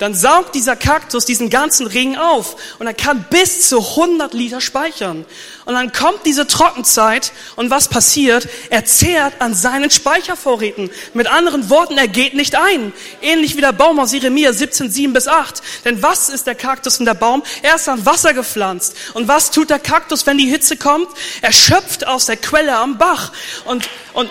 Dann 0.00 0.14
saugt 0.14 0.54
dieser 0.54 0.76
Kaktus 0.76 1.26
diesen 1.26 1.50
ganzen 1.50 1.86
Regen 1.86 2.16
auf 2.16 2.56
und 2.78 2.86
er 2.86 2.94
kann 2.94 3.26
bis 3.28 3.68
zu 3.68 3.78
100 3.78 4.32
Liter 4.32 4.62
speichern. 4.62 5.26
Und 5.66 5.74
dann 5.74 5.92
kommt 5.92 6.24
diese 6.24 6.46
Trockenzeit 6.46 7.32
und 7.54 7.68
was 7.68 7.88
passiert? 7.88 8.48
Er 8.70 8.86
zehrt 8.86 9.42
an 9.42 9.52
seinen 9.52 9.90
Speichervorräten. 9.90 10.90
Mit 11.12 11.26
anderen 11.26 11.68
Worten, 11.68 11.98
er 11.98 12.08
geht 12.08 12.32
nicht 12.32 12.56
ein. 12.56 12.94
Ähnlich 13.20 13.58
wie 13.58 13.60
der 13.60 13.72
Baum 13.72 14.00
aus 14.00 14.12
Jeremia 14.12 14.54
17, 14.54 14.90
7 14.90 15.12
bis 15.12 15.28
8. 15.28 15.62
Denn 15.84 16.02
was 16.02 16.30
ist 16.30 16.46
der 16.46 16.54
Kaktus 16.54 16.98
und 16.98 17.04
der 17.04 17.12
Baum? 17.12 17.42
Er 17.60 17.74
ist 17.74 17.86
am 17.86 18.04
Wasser 18.06 18.32
gepflanzt. 18.32 18.96
Und 19.12 19.28
was 19.28 19.50
tut 19.50 19.68
der 19.68 19.78
Kaktus, 19.78 20.24
wenn 20.24 20.38
die 20.38 20.48
Hitze 20.48 20.78
kommt? 20.78 21.08
Er 21.42 21.52
schöpft 21.52 22.06
aus 22.06 22.24
der 22.24 22.38
Quelle 22.38 22.74
am 22.74 22.96
Bach. 22.96 23.32
Und, 23.66 23.86
und, 24.14 24.30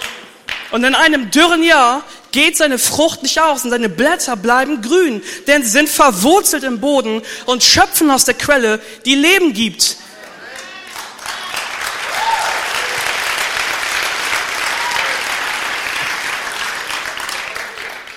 und 0.71 0.83
in 0.83 0.95
einem 0.95 1.29
dürren 1.29 1.61
Jahr 1.61 2.03
geht 2.31 2.57
seine 2.57 2.77
Frucht 2.77 3.23
nicht 3.23 3.41
aus 3.41 3.63
und 3.63 3.71
seine 3.71 3.89
Blätter 3.89 4.35
bleiben 4.35 4.81
grün, 4.81 5.21
denn 5.47 5.63
sie 5.63 5.69
sind 5.69 5.89
verwurzelt 5.89 6.63
im 6.63 6.79
Boden 6.79 7.21
und 7.45 7.63
schöpfen 7.63 8.11
aus 8.11 8.25
der 8.25 8.35
Quelle, 8.35 8.79
die 9.05 9.15
Leben 9.15 9.53
gibt. 9.53 9.97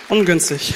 Ungünstig. 0.08 0.74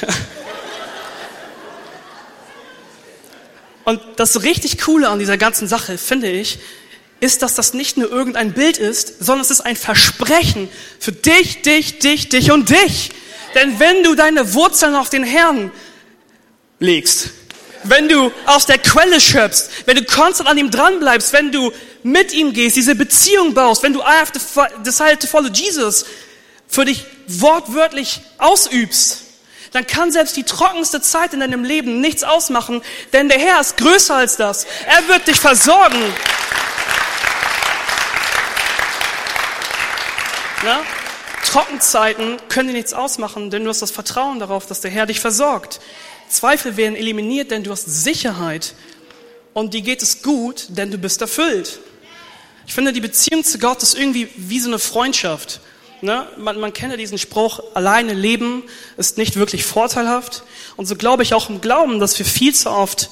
Und 3.84 4.00
das 4.16 4.42
richtig 4.42 4.78
Coole 4.78 5.08
an 5.10 5.18
dieser 5.18 5.36
ganzen 5.36 5.68
Sache, 5.68 5.98
finde 5.98 6.28
ich, 6.30 6.58
ist, 7.20 7.42
dass 7.42 7.54
das 7.54 7.72
nicht 7.72 7.96
nur 7.96 8.10
irgendein 8.10 8.52
Bild 8.52 8.78
ist, 8.78 9.22
sondern 9.24 9.42
es 9.42 9.50
ist 9.50 9.60
ein 9.60 9.76
Versprechen 9.76 10.68
für 10.98 11.12
dich, 11.12 11.62
dich, 11.62 11.98
dich, 11.98 12.28
dich 12.28 12.50
und 12.50 12.70
dich. 12.70 13.10
Denn 13.56 13.80
wenn 13.80 14.02
du 14.02 14.14
deine 14.14 14.52
Wurzeln 14.52 14.94
auf 14.94 15.08
den 15.08 15.24
Herrn 15.24 15.72
legst, 16.78 17.30
wenn 17.84 18.06
du 18.06 18.30
aus 18.44 18.66
der 18.66 18.78
Quelle 18.78 19.18
schöpfst, 19.18 19.70
wenn 19.86 19.96
du 19.96 20.04
konstant 20.04 20.48
an 20.48 20.58
ihm 20.58 20.70
dranbleibst, 20.70 21.32
wenn 21.32 21.50
du 21.50 21.72
mit 22.02 22.34
ihm 22.34 22.52
gehst, 22.52 22.76
diese 22.76 22.94
Beziehung 22.94 23.54
baust, 23.54 23.82
wenn 23.82 23.94
du 23.94 24.00
I 24.00 24.20
have 24.20 24.30
to 24.32 24.40
decide 24.84 25.18
to 25.18 25.26
follow 25.26 25.48
Jesus 25.48 26.04
für 26.68 26.84
dich 26.84 27.06
wortwörtlich 27.28 28.20
ausübst, 28.36 29.22
dann 29.72 29.86
kann 29.86 30.12
selbst 30.12 30.36
die 30.36 30.44
trockenste 30.44 31.00
Zeit 31.00 31.32
in 31.32 31.40
deinem 31.40 31.64
Leben 31.64 32.02
nichts 32.02 32.24
ausmachen, 32.24 32.82
denn 33.14 33.30
der 33.30 33.38
Herr 33.38 33.60
ist 33.60 33.78
größer 33.78 34.16
als 34.16 34.36
das. 34.36 34.66
Er 34.86 35.08
wird 35.08 35.26
dich 35.26 35.40
versorgen. 35.40 36.12
Na? 40.62 40.84
Trockenzeiten 41.44 42.38
können 42.48 42.68
dir 42.68 42.74
nichts 42.74 42.92
ausmachen, 42.92 43.50
denn 43.50 43.64
du 43.64 43.70
hast 43.70 43.82
das 43.82 43.90
Vertrauen 43.90 44.38
darauf, 44.38 44.66
dass 44.66 44.80
der 44.80 44.90
Herr 44.90 45.06
dich 45.06 45.20
versorgt. 45.20 45.80
Zweifel 46.28 46.76
werden 46.76 46.96
eliminiert, 46.96 47.50
denn 47.50 47.62
du 47.62 47.70
hast 47.70 47.84
Sicherheit. 47.86 48.74
Und 49.54 49.74
dir 49.74 49.80
geht 49.80 50.02
es 50.02 50.22
gut, 50.22 50.66
denn 50.70 50.90
du 50.90 50.98
bist 50.98 51.20
erfüllt. 51.20 51.80
Ich 52.66 52.74
finde, 52.74 52.92
die 52.92 53.00
Beziehung 53.00 53.44
zu 53.44 53.58
Gott 53.58 53.82
ist 53.82 53.96
irgendwie 53.96 54.28
wie 54.36 54.58
so 54.58 54.68
eine 54.68 54.78
Freundschaft. 54.78 55.60
Ne? 56.02 56.26
Man, 56.36 56.58
man 56.60 56.72
kennt 56.72 56.92
ja 56.92 56.96
diesen 56.96 57.16
Spruch, 57.16 57.60
alleine 57.74 58.12
leben 58.12 58.64
ist 58.96 59.18
nicht 59.18 59.36
wirklich 59.36 59.64
vorteilhaft. 59.64 60.42
Und 60.76 60.86
so 60.86 60.96
glaube 60.96 61.22
ich 61.22 61.32
auch 61.32 61.48
im 61.48 61.60
Glauben, 61.60 62.00
dass 62.00 62.18
wir 62.18 62.26
viel 62.26 62.54
zu 62.54 62.70
oft 62.70 63.10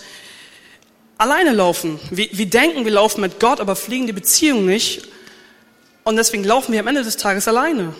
alleine 1.16 1.52
laufen. 1.52 1.98
Wir, 2.10 2.28
wir 2.32 2.46
denken, 2.46 2.84
wir 2.84 2.92
laufen 2.92 3.20
mit 3.20 3.40
Gott, 3.40 3.60
aber 3.60 3.76
fliegen 3.76 4.06
die 4.06 4.12
Beziehung 4.12 4.66
nicht. 4.66 5.08
Und 6.04 6.16
deswegen 6.16 6.44
laufen 6.44 6.72
wir 6.72 6.80
am 6.80 6.86
Ende 6.86 7.02
des 7.02 7.16
Tages 7.16 7.48
alleine. 7.48 7.94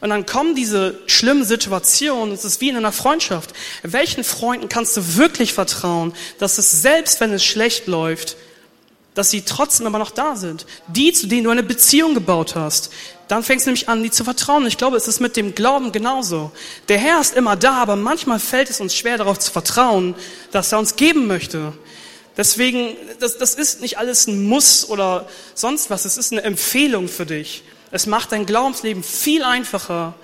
Und 0.00 0.08
dann 0.08 0.24
kommen 0.24 0.54
diese 0.54 0.98
schlimmen 1.06 1.44
Situationen, 1.44 2.34
es 2.34 2.46
ist 2.46 2.62
wie 2.62 2.70
in 2.70 2.76
einer 2.76 2.92
Freundschaft. 2.92 3.52
Welchen 3.82 4.24
Freunden 4.24 4.70
kannst 4.70 4.96
du 4.96 5.16
wirklich 5.16 5.52
vertrauen, 5.52 6.14
dass 6.38 6.56
es 6.56 6.82
selbst, 6.82 7.20
wenn 7.20 7.32
es 7.34 7.44
schlecht 7.44 7.86
läuft, 7.86 8.36
dass 9.14 9.30
sie 9.30 9.42
trotzdem 9.42 9.86
aber 9.86 9.98
noch 9.98 10.10
da 10.10 10.36
sind? 10.36 10.64
Die, 10.88 11.12
zu 11.12 11.26
denen 11.26 11.44
du 11.44 11.50
eine 11.50 11.62
Beziehung 11.62 12.14
gebaut 12.14 12.54
hast. 12.54 12.90
Dann 13.28 13.42
fängst 13.42 13.66
du 13.66 13.70
nämlich 13.70 13.90
an, 13.90 14.02
die 14.02 14.10
zu 14.10 14.24
vertrauen. 14.24 14.66
Ich 14.66 14.78
glaube, 14.78 14.96
es 14.96 15.06
ist 15.06 15.20
mit 15.20 15.36
dem 15.36 15.54
Glauben 15.54 15.92
genauso. 15.92 16.50
Der 16.88 16.98
Herr 16.98 17.20
ist 17.20 17.36
immer 17.36 17.54
da, 17.54 17.74
aber 17.74 17.94
manchmal 17.94 18.40
fällt 18.40 18.70
es 18.70 18.80
uns 18.80 18.94
schwer, 18.94 19.18
darauf 19.18 19.38
zu 19.38 19.52
vertrauen, 19.52 20.14
dass 20.50 20.72
er 20.72 20.78
uns 20.78 20.96
geben 20.96 21.26
möchte. 21.26 21.74
Deswegen, 22.36 22.96
das, 23.18 23.38
das 23.38 23.54
ist 23.54 23.80
nicht 23.80 23.98
alles 23.98 24.26
ein 24.26 24.44
Muss 24.44 24.88
oder 24.88 25.28
sonst 25.54 25.90
was. 25.90 26.04
Es 26.04 26.16
ist 26.16 26.32
eine 26.32 26.42
Empfehlung 26.42 27.08
für 27.08 27.26
dich. 27.26 27.62
Es 27.90 28.06
macht 28.06 28.32
dein 28.32 28.46
Glaubensleben 28.46 29.02
viel 29.02 29.42
einfacher, 29.42 30.14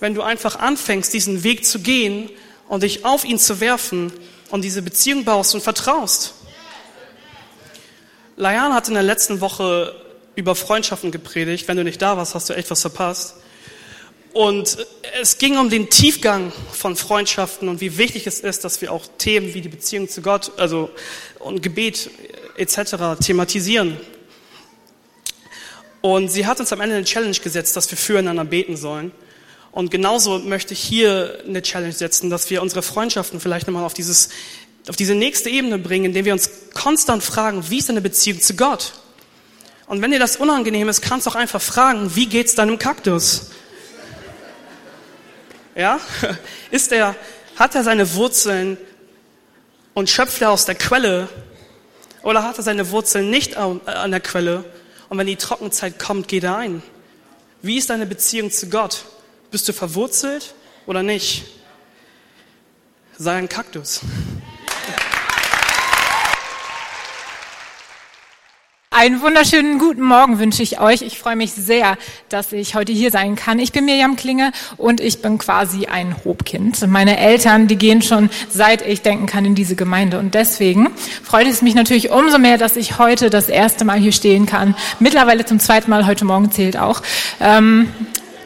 wenn 0.00 0.14
du 0.14 0.22
einfach 0.22 0.56
anfängst, 0.56 1.12
diesen 1.12 1.44
Weg 1.44 1.64
zu 1.64 1.80
gehen 1.80 2.30
und 2.68 2.82
dich 2.82 3.04
auf 3.04 3.24
ihn 3.24 3.38
zu 3.38 3.60
werfen 3.60 4.12
und 4.50 4.62
diese 4.62 4.82
Beziehung 4.82 5.24
baust 5.24 5.54
und 5.54 5.60
vertraust. 5.60 6.34
Layan 8.36 8.74
hat 8.74 8.88
in 8.88 8.94
der 8.94 9.02
letzten 9.02 9.40
Woche 9.40 9.94
über 10.34 10.54
Freundschaften 10.54 11.10
gepredigt. 11.10 11.68
Wenn 11.68 11.76
du 11.76 11.84
nicht 11.84 12.00
da 12.00 12.16
warst, 12.16 12.34
hast 12.34 12.48
du 12.48 12.54
echt 12.54 12.70
was 12.70 12.80
verpasst. 12.80 13.36
Und 14.32 14.78
es 15.20 15.38
ging 15.38 15.58
um 15.58 15.70
den 15.70 15.90
Tiefgang 15.90 16.52
von 16.72 16.94
Freundschaften 16.94 17.68
und 17.68 17.80
wie 17.80 17.98
wichtig 17.98 18.26
es 18.26 18.40
ist, 18.40 18.64
dass 18.64 18.80
wir 18.80 18.92
auch 18.92 19.04
Themen 19.18 19.54
wie 19.54 19.60
die 19.60 19.68
Beziehung 19.68 20.08
zu 20.08 20.22
Gott, 20.22 20.52
also 20.56 20.90
und 21.40 21.62
Gebet 21.62 22.10
etc. 22.56 23.18
thematisieren. 23.20 23.96
Und 26.00 26.30
sie 26.30 26.46
hat 26.46 26.60
uns 26.60 26.72
am 26.72 26.80
Ende 26.80 26.96
eine 26.96 27.04
Challenge 27.04 27.36
gesetzt, 27.36 27.76
dass 27.76 27.90
wir 27.90 27.98
füreinander 27.98 28.44
beten 28.44 28.76
sollen. 28.76 29.12
Und 29.72 29.90
genauso 29.90 30.38
möchte 30.38 30.74
ich 30.74 30.80
hier 30.80 31.42
eine 31.46 31.62
Challenge 31.62 31.92
setzen, 31.92 32.30
dass 32.30 32.50
wir 32.50 32.62
unsere 32.62 32.82
Freundschaften 32.82 33.40
vielleicht 33.40 33.66
nochmal 33.66 33.84
auf 33.84 33.94
dieses, 33.94 34.30
auf 34.88 34.96
diese 34.96 35.14
nächste 35.14 35.50
Ebene 35.50 35.78
bringen, 35.78 36.06
indem 36.06 36.24
wir 36.24 36.32
uns 36.32 36.50
konstant 36.72 37.22
fragen, 37.22 37.64
wie 37.68 37.78
ist 37.78 37.88
deine 37.88 38.00
Beziehung 38.00 38.40
zu 38.40 38.54
Gott? 38.54 38.94
Und 39.86 40.02
wenn 40.02 40.12
dir 40.12 40.18
das 40.18 40.36
unangenehm 40.36 40.88
ist, 40.88 41.02
kannst 41.02 41.26
du 41.26 41.30
auch 41.30 41.34
einfach 41.34 41.60
fragen, 41.60 42.14
wie 42.14 42.26
geht's 42.26 42.54
deinem 42.54 42.78
Kaktus? 42.78 43.50
Ja? 45.74 46.00
Ist 46.70 46.92
er, 46.92 47.14
hat 47.56 47.74
er 47.74 47.84
seine 47.84 48.14
Wurzeln 48.14 48.78
und 49.94 50.08
schöpft 50.10 50.42
er 50.42 50.50
aus 50.50 50.64
der 50.64 50.74
Quelle? 50.74 51.28
Oder 52.22 52.42
hat 52.42 52.58
er 52.58 52.62
seine 52.62 52.90
Wurzeln 52.90 53.30
nicht 53.30 53.56
an 53.56 54.10
der 54.10 54.20
Quelle? 54.20 54.64
Und 55.08 55.18
wenn 55.18 55.26
die 55.26 55.36
Trockenzeit 55.36 55.98
kommt, 55.98 56.28
geht 56.28 56.44
er 56.44 56.56
ein. 56.56 56.82
Wie 57.62 57.76
ist 57.78 57.90
deine 57.90 58.06
Beziehung 58.06 58.50
zu 58.50 58.68
Gott? 58.68 59.04
Bist 59.50 59.68
du 59.68 59.72
verwurzelt 59.72 60.54
oder 60.86 61.02
nicht? 61.02 61.44
Sei 63.18 63.36
ein 63.36 63.48
Kaktus. 63.48 64.00
Einen 69.00 69.22
wunderschönen 69.22 69.78
guten 69.78 70.02
Morgen 70.02 70.38
wünsche 70.40 70.62
ich 70.62 70.78
euch. 70.78 71.00
Ich 71.00 71.18
freue 71.18 71.34
mich 71.34 71.52
sehr, 71.52 71.96
dass 72.28 72.52
ich 72.52 72.74
heute 72.74 72.92
hier 72.92 73.10
sein 73.10 73.34
kann. 73.34 73.58
Ich 73.58 73.72
bin 73.72 73.86
Mirjam 73.86 74.14
Klinge 74.14 74.52
und 74.76 75.00
ich 75.00 75.22
bin 75.22 75.38
quasi 75.38 75.86
ein 75.86 76.14
Hobkind. 76.22 76.86
Meine 76.86 77.16
Eltern, 77.16 77.66
die 77.66 77.76
gehen 77.76 78.02
schon 78.02 78.28
seit 78.50 78.86
ich 78.86 79.00
denken 79.00 79.24
kann 79.24 79.46
in 79.46 79.54
diese 79.54 79.74
Gemeinde. 79.74 80.18
Und 80.18 80.34
deswegen 80.34 80.90
freut 81.22 81.46
es 81.46 81.62
mich 81.62 81.74
natürlich 81.74 82.10
umso 82.10 82.36
mehr, 82.36 82.58
dass 82.58 82.76
ich 82.76 82.98
heute 82.98 83.30
das 83.30 83.48
erste 83.48 83.86
Mal 83.86 83.98
hier 83.98 84.12
stehen 84.12 84.44
kann. 84.44 84.74
Mittlerweile 84.98 85.46
zum 85.46 85.60
zweiten 85.60 85.88
Mal, 85.88 86.06
heute 86.06 86.26
Morgen 86.26 86.52
zählt 86.52 86.76
auch. 86.76 87.00
Ähm, 87.40 87.88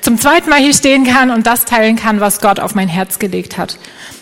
zum 0.03 0.21
zweiten 0.21 0.51
Mal 0.51 0.61
hier 0.61 0.75
stehen 0.75 1.05
kann 1.05 1.33
und 1.33 1.49
das 1.49 1.65
teilen 1.65 1.97
kann, 1.97 2.21
was 2.21 2.41
Gott 2.41 2.61
auf 2.61 2.77
mein 2.77 2.87
Herz 2.87 3.19
gelegt 3.19 3.59
hat. 3.59 3.77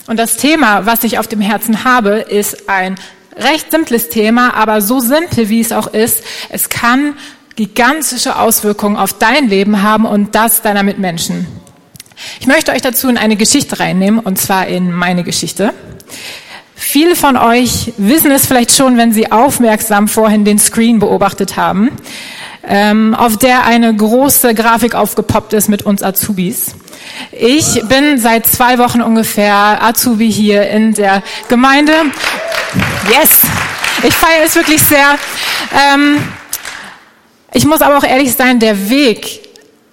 Und 0.07 0.17
das 0.17 0.39
Thema, 0.39 0.87
was 0.87 1.05
ich 1.05 1.19
auf 1.19 1.29
dem 1.29 1.43
Herzen 1.43 1.85
habe, 1.85 2.21
ist 2.21 2.71
ein 2.71 2.97
recht 3.37 3.71
simples 3.71 4.09
Thema, 4.09 4.55
aber 4.55 4.81
so 4.81 5.01
simpel 5.01 5.49
wie 5.49 5.61
es 5.61 5.73
auch 5.73 5.89
ist, 5.89 6.23
es 6.51 6.69
kann 6.69 7.15
gigantische 7.57 8.39
Auswirkungen 8.39 8.97
auf 8.97 9.13
dein 9.13 9.49
Leben 9.49 9.83
haben 9.83 10.05
und 10.05 10.35
das 10.35 10.63
deiner 10.63 10.83
Mitmenschen. 10.83 11.47
Ich 12.41 12.47
möchte 12.47 12.73
euch 12.73 12.83
dazu 12.83 13.09
in 13.09 13.19
eine 13.19 13.37
Geschichte 13.37 13.81
reinnehmen, 13.81 14.21
und 14.21 14.39
zwar 14.39 14.67
in 14.67 14.93
meine 14.93 15.25
Geschichte. 15.25 15.73
Viele 16.75 17.17
von 17.17 17.37
euch 17.37 17.93
wissen 17.97 18.31
es 18.31 18.47
vielleicht 18.47 18.73
schon, 18.73 18.97
wenn 18.97 19.13
sie 19.13 19.31
aufmerksam 19.31 20.09
vorhin 20.09 20.45
den 20.45 20.59
Screen 20.59 20.99
beobachtet 20.99 21.57
haben, 21.57 21.91
ähm, 22.67 23.15
auf 23.15 23.37
der 23.37 23.65
eine 23.65 23.95
große 23.95 24.55
Grafik 24.55 24.95
aufgepoppt 24.95 25.53
ist 25.53 25.69
mit 25.69 25.83
uns 25.83 26.03
Azubis. 26.03 26.75
Ich 27.33 27.83
bin 27.89 28.19
seit 28.19 28.47
zwei 28.47 28.79
Wochen 28.79 29.03
ungefähr 29.03 29.83
Azubi 29.83 30.31
hier 30.31 30.69
in 30.69 30.95
der 30.95 31.23
Gemeinde 31.49 31.93
Yes, 33.11 33.43
ich 34.03 34.15
feiere 34.15 34.45
es 34.47 34.55
wirklich 34.55 34.81
sehr. 34.81 35.19
Ähm, 35.75 36.23
ich 37.53 37.67
muss 37.67 37.83
aber 37.83 37.99
auch 37.99 38.05
ehrlich 38.05 38.33
sein, 38.33 38.61
der 38.61 38.89
Weg 38.89 39.41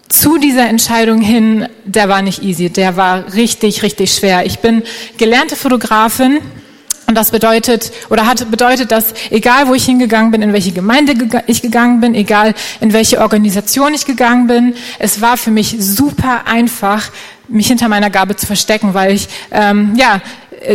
zu 0.07 0.37
dieser 0.37 0.67
Entscheidung 0.67 1.21
hin, 1.21 1.67
der 1.83 2.09
war 2.09 2.21
nicht 2.21 2.41
easy, 2.41 2.69
der 2.69 2.95
war 2.95 3.33
richtig, 3.33 3.83
richtig 3.83 4.13
schwer. 4.13 4.45
Ich 4.45 4.59
bin 4.59 4.83
gelernte 5.17 5.55
Fotografin 5.55 6.39
und 7.07 7.15
das 7.15 7.31
bedeutet, 7.31 7.91
oder 8.09 8.25
hat 8.25 8.49
bedeutet, 8.49 8.91
dass 8.91 9.13
egal 9.29 9.67
wo 9.67 9.73
ich 9.73 9.83
hingegangen 9.83 10.31
bin, 10.31 10.41
in 10.41 10.53
welche 10.53 10.71
Gemeinde 10.71 11.13
ich 11.47 11.61
gegangen 11.61 11.99
bin, 11.99 12.15
egal 12.15 12.53
in 12.79 12.93
welche 12.93 13.19
Organisation 13.19 13.93
ich 13.93 14.05
gegangen 14.05 14.47
bin, 14.47 14.73
es 14.99 15.19
war 15.19 15.35
für 15.35 15.51
mich 15.51 15.75
super 15.79 16.43
einfach, 16.45 17.11
mich 17.47 17.67
hinter 17.67 17.89
meiner 17.89 18.09
Gabe 18.09 18.35
zu 18.35 18.45
verstecken, 18.45 18.93
weil 18.93 19.13
ich, 19.13 19.27
ähm, 19.51 19.95
ja, 19.95 20.21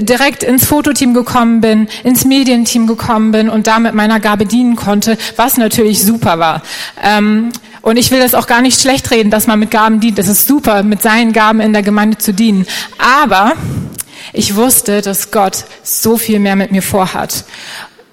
direkt 0.00 0.42
ins 0.42 0.64
Fototeam 0.64 1.14
gekommen 1.14 1.60
bin, 1.60 1.88
ins 2.02 2.24
Medienteam 2.24 2.86
gekommen 2.86 3.32
bin 3.32 3.48
und 3.48 3.66
damit 3.66 3.94
meiner 3.94 4.20
Gabe 4.20 4.46
dienen 4.46 4.76
konnte, 4.76 5.18
was 5.36 5.56
natürlich 5.56 6.02
super 6.04 6.38
war. 6.38 6.62
Ähm, 7.02 7.50
und 7.82 7.98
ich 7.98 8.10
will 8.10 8.20
das 8.20 8.34
auch 8.34 8.46
gar 8.46 8.62
nicht 8.62 8.80
schlecht 8.80 9.10
reden, 9.10 9.30
dass 9.30 9.46
man 9.46 9.58
mit 9.58 9.70
Gaben 9.70 10.00
dient. 10.00 10.18
Es 10.18 10.28
ist 10.28 10.46
super, 10.46 10.82
mit 10.82 11.02
seinen 11.02 11.32
Gaben 11.32 11.60
in 11.60 11.74
der 11.74 11.82
Gemeinde 11.82 12.16
zu 12.16 12.32
dienen. 12.32 12.66
Aber 12.96 13.52
ich 14.32 14.56
wusste, 14.56 15.02
dass 15.02 15.30
Gott 15.30 15.64
so 15.82 16.16
viel 16.16 16.40
mehr 16.40 16.56
mit 16.56 16.72
mir 16.72 16.82
vorhat. 16.82 17.44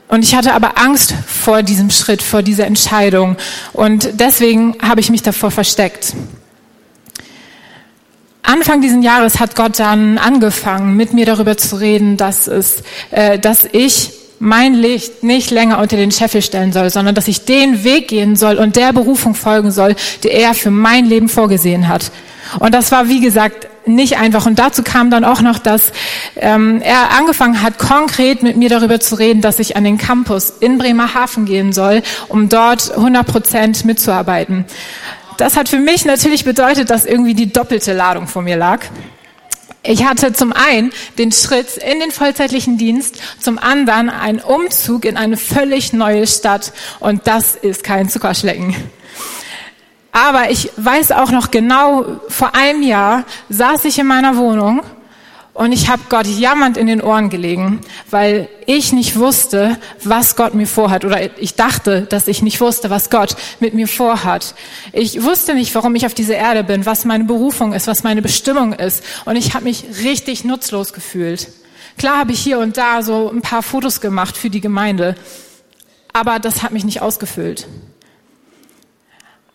Und 0.10 0.25
ich 0.25 0.36
hatte 0.36 0.53
aber 0.53 0.77
Angst 0.77 1.13
vor 1.25 1.63
diesem 1.63 1.89
Schritt, 1.89 2.21
vor 2.21 2.41
dieser 2.41 2.65
Entscheidung. 2.65 3.38
Und 3.71 4.10
deswegen 4.19 4.75
habe 4.81 4.99
ich 4.99 5.10
mich 5.10 5.21
davor 5.21 5.51
versteckt. 5.51 6.13
Anfang 8.43 8.82
diesen 8.82 9.01
Jahres 9.01 9.39
hat 9.39 9.56
Gott 9.56 9.80
dann 9.80 10.17
angefangen, 10.17 10.95
mit 10.95 11.13
mir 11.13 11.25
darüber 11.25 11.58
zu 11.58 11.75
reden, 11.75 12.17
dass 12.17 12.47
es, 12.47 12.84
äh, 13.12 13.38
dass 13.39 13.65
ich 13.71 14.12
mein 14.39 14.73
Licht 14.73 15.23
nicht 15.23 15.51
länger 15.51 15.80
unter 15.80 15.97
den 15.97 16.12
Scheffel 16.12 16.41
stellen 16.41 16.73
soll, 16.73 16.89
sondern 16.89 17.13
dass 17.13 17.27
ich 17.27 17.45
den 17.45 17.84
Weg 17.84 18.08
gehen 18.08 18.36
soll 18.36 18.56
und 18.56 18.75
der 18.75 18.91
Berufung 18.91 19.36
folgen 19.36 19.71
soll, 19.71 19.95
die 20.23 20.32
er 20.32 20.56
für 20.56 20.71
mein 20.71 21.06
Leben 21.06 21.30
vorgesehen 21.30 21.88
hat. 21.88 22.12
Und 22.60 22.73
das 22.73 22.91
war, 22.91 23.08
wie 23.08 23.21
gesagt, 23.21 23.67
nicht 23.86 24.17
einfach. 24.17 24.45
Und 24.45 24.60
dazu 24.60 24.84
kam 24.84 25.10
dann 25.10 25.23
auch 25.23 25.41
noch, 25.41 25.60
dass 25.60 25.91
ähm, 26.36 26.82
er 26.82 27.17
angefangen 27.17 27.62
hat, 27.62 27.77
konkret 27.77 28.43
mit 28.43 28.58
mir 28.58 28.69
darüber 28.69 28.99
zu 28.99 29.15
reden, 29.15 29.41
dass 29.41 29.60
ich 29.60 29.75
an 29.75 29.84
den 29.84 29.97
Campus 29.97 30.54
in 30.60 30.77
Bremerhaven 30.77 31.45
gehen 31.45 31.73
soll, 31.73 32.01
um 32.27 32.49
dort 32.49 32.91
100 32.91 33.25
Prozent 33.25 33.86
mitzuarbeiten. 33.86 34.65
Das 35.41 35.58
hat 35.58 35.69
für 35.69 35.80
mich 35.80 36.06
natürlich 36.06 36.45
bedeutet, 36.45 36.91
dass 36.91 37.04
irgendwie 37.04 37.34
die 37.34 37.51
doppelte 37.51 37.93
Ladung 37.93 38.27
vor 38.27 38.43
mir 38.43 38.58
lag. 38.58 38.82
Ich 39.82 40.06
hatte 40.06 40.34
zum 40.34 40.54
einen 40.54 40.91
den 41.17 41.32
Schritt 41.32 41.77
in 41.77 41.99
den 41.99 42.12
vollzeitlichen 42.12 42.77
Dienst, 42.77 43.19
zum 43.39 43.58
anderen 43.58 44.12
einen 44.12 44.38
Umzug 44.38 45.04
in 45.04 45.17
eine 45.17 45.38
völlig 45.38 45.93
neue 45.93 46.27
Stadt 46.27 46.73
und 46.99 47.25
das 47.25 47.56
ist 47.56 47.84
kein 47.84 48.08
Zuckerschlecken. 48.08 48.75
Aber 50.12 50.51
ich 50.51 50.69
weiß 50.77 51.12
auch 51.12 51.32
noch 51.32 51.49
genau, 51.49 52.06
vor 52.27 52.54
einem 52.54 52.84
Jahr 52.84 53.23
saß 53.49 53.86
ich 53.86 53.97
in 53.97 54.06
meiner 54.06 54.38
Wohnung 54.38 54.84
und 55.62 55.74
ich 55.74 55.89
habe 55.89 56.02
Gott 56.10 56.26
jammernd 56.26 56.76
in 56.76 56.88
den 56.88 57.04
Ohren 57.04 57.30
gelegen, 57.30 57.82
weil 58.10 58.50
ich 58.65 58.93
nicht 58.93 59.15
wusste, 59.15 59.78
was 60.04 60.36
Gott 60.36 60.56
mir 60.56 60.65
vorhat. 60.65 61.06
Oder 61.06 61.39
ich 61.39 61.54
dachte, 61.54 62.02
dass 62.02 62.28
ich 62.28 62.41
nicht 62.41 62.60
wusste, 62.62 62.89
was 62.89 63.12
Gott 63.12 63.36
mit 63.60 63.76
mir 63.76 63.88
vorhat. 63.88 64.56
Ich 64.91 65.21
wusste 65.21 65.54
nicht, 65.54 65.76
warum 65.76 65.93
ich 65.93 66.08
auf 66.08 66.15
dieser 66.15 66.34
Erde 66.34 66.63
bin, 66.63 66.88
was 66.88 67.06
meine 67.06 67.26
Berufung 67.26 67.74
ist, 67.74 67.86
was 67.86 68.02
meine 68.02 68.24
Bestimmung 68.24 68.74
ist. 68.74 69.04
Und 69.26 69.36
ich 69.36 69.54
habe 69.54 69.65
mich 69.65 69.86
richtig 70.04 70.43
nutzlos 70.45 70.93
gefühlt. 70.93 71.50
Klar 71.95 72.17
habe 72.17 72.32
ich 72.32 72.39
hier 72.39 72.58
und 72.58 72.78
da 72.78 73.04
so 73.04 73.30
ein 73.30 73.43
paar 73.43 73.62
Fotos 73.62 74.02
gemacht 74.02 74.36
für 74.36 74.50
die 74.50 74.62
Gemeinde, 74.62 75.13
aber 76.12 76.39
das 76.39 76.63
hat 76.63 76.71
mich 76.71 76.86
nicht 76.86 77.04
ausgefüllt. 77.04 77.67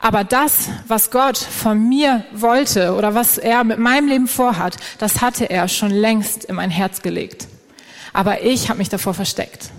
Aber 0.06 0.22
das, 0.22 0.68
was 0.86 1.10
Gott 1.10 1.36
von 1.36 1.88
mir 1.88 2.24
wollte 2.32 2.94
oder 2.94 3.16
was 3.16 3.38
er 3.38 3.64
mit 3.64 3.80
meinem 3.80 4.06
Leben 4.06 4.28
vorhat, 4.28 4.76
das 4.98 5.20
hatte 5.20 5.50
er 5.50 5.66
schon 5.66 5.90
längst 5.90 6.44
in 6.44 6.54
mein 6.54 6.70
Herz 6.70 7.02
gelegt. 7.02 7.48
Aber 8.12 8.44
ich 8.44 8.68
habe 8.68 8.78
mich 8.78 8.88
davor 8.88 9.14
versteckt. 9.14 9.70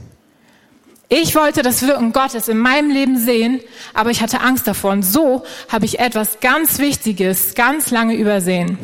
Ich 1.07 1.33
wollte 1.33 1.61
das 1.61 1.81
Wirken 1.81 2.11
Gottes 2.11 2.49
in 2.49 2.57
meinem 2.57 2.89
Leben 2.89 3.17
sehen, 3.17 3.61
aber 3.93 4.11
ich 4.11 4.21
hatte 4.21 4.41
Angst 4.41 4.67
davor. 4.67 4.91
Und 4.91 5.03
so 5.03 5.45
habe 5.69 5.85
ich 5.85 5.99
etwas 5.99 6.41
ganz 6.41 6.77
Wichtiges 6.77 7.55
ganz 7.55 7.89
lange 7.91 8.15
übersehen. 8.15 8.77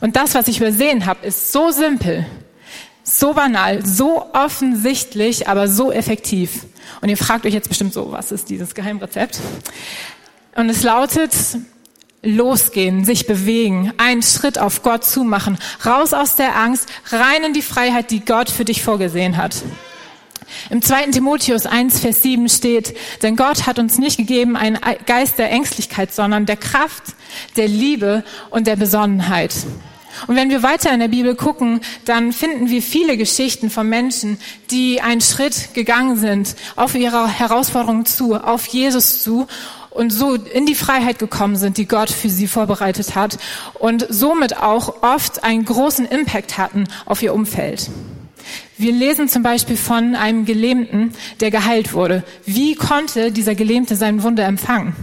Und 0.00 0.16
das, 0.16 0.34
was 0.34 0.48
ich 0.48 0.58
übersehen 0.58 1.04
habe, 1.04 1.26
ist 1.26 1.52
so 1.52 1.70
simpel, 1.70 2.24
so 3.02 3.34
banal, 3.34 3.84
so 3.84 4.24
offensichtlich, 4.32 5.48
aber 5.48 5.68
so 5.68 5.92
effektiv. 5.92 6.64
Und 7.02 7.10
ihr 7.10 7.18
fragt 7.18 7.44
euch 7.44 7.52
jetzt 7.52 7.68
bestimmt 7.68 7.92
so, 7.92 8.10
was 8.10 8.32
ist 8.32 8.48
dieses 8.48 8.74
Geheimrezept? 8.74 9.38
Und 10.54 10.68
es 10.68 10.82
lautet, 10.82 11.32
losgehen, 12.22 13.04
sich 13.04 13.26
bewegen, 13.26 13.92
einen 13.96 14.22
Schritt 14.22 14.58
auf 14.58 14.82
Gott 14.82 15.04
zumachen, 15.04 15.58
raus 15.86 16.12
aus 16.12 16.36
der 16.36 16.56
Angst, 16.56 16.88
rein 17.10 17.44
in 17.44 17.52
die 17.52 17.62
Freiheit, 17.62 18.10
die 18.10 18.24
Gott 18.24 18.50
für 18.50 18.64
dich 18.64 18.82
vorgesehen 18.82 19.36
hat. 19.36 19.62
Im 20.70 20.82
2. 20.82 21.08
Timotheus 21.08 21.66
1, 21.66 22.00
Vers 22.00 22.22
7 22.22 22.48
steht, 22.48 22.96
denn 23.22 23.36
Gott 23.36 23.66
hat 23.66 23.78
uns 23.78 23.98
nicht 23.98 24.16
gegeben 24.16 24.56
einen 24.56 24.78
Geist 25.06 25.38
der 25.38 25.50
Ängstlichkeit, 25.50 26.12
sondern 26.12 26.46
der 26.46 26.56
Kraft, 26.56 27.02
der 27.56 27.68
Liebe 27.68 28.24
und 28.50 28.66
der 28.66 28.76
Besonnenheit. 28.76 29.54
Und 30.26 30.36
wenn 30.36 30.50
wir 30.50 30.62
weiter 30.62 30.92
in 30.92 31.00
der 31.00 31.08
Bibel 31.08 31.34
gucken, 31.36 31.80
dann 32.04 32.32
finden 32.32 32.70
wir 32.70 32.82
viele 32.82 33.16
Geschichten 33.16 33.70
von 33.70 33.88
Menschen, 33.88 34.38
die 34.70 35.00
einen 35.00 35.20
Schritt 35.20 35.74
gegangen 35.74 36.16
sind 36.16 36.56
auf 36.76 36.94
ihre 36.94 37.28
Herausforderungen 37.28 38.06
zu, 38.06 38.34
auf 38.34 38.66
Jesus 38.66 39.22
zu 39.22 39.46
und 39.98 40.10
so 40.10 40.34
in 40.34 40.64
die 40.64 40.76
Freiheit 40.76 41.18
gekommen 41.18 41.56
sind, 41.56 41.76
die 41.76 41.88
Gott 41.88 42.08
für 42.08 42.30
sie 42.30 42.46
vorbereitet 42.46 43.16
hat 43.16 43.36
und 43.80 44.06
somit 44.08 44.56
auch 44.56 45.02
oft 45.02 45.42
einen 45.42 45.64
großen 45.64 46.06
Impact 46.06 46.56
hatten 46.56 46.84
auf 47.04 47.20
ihr 47.20 47.34
Umfeld. 47.34 47.90
Wir 48.76 48.92
lesen 48.92 49.28
zum 49.28 49.42
Beispiel 49.42 49.76
von 49.76 50.14
einem 50.14 50.44
Gelähmten, 50.44 51.12
der 51.40 51.50
geheilt 51.50 51.92
wurde. 51.92 52.22
Wie 52.46 52.76
konnte 52.76 53.32
dieser 53.32 53.56
Gelähmte 53.56 53.96
sein 53.96 54.22
Wunder 54.22 54.46
empfangen? 54.46 54.94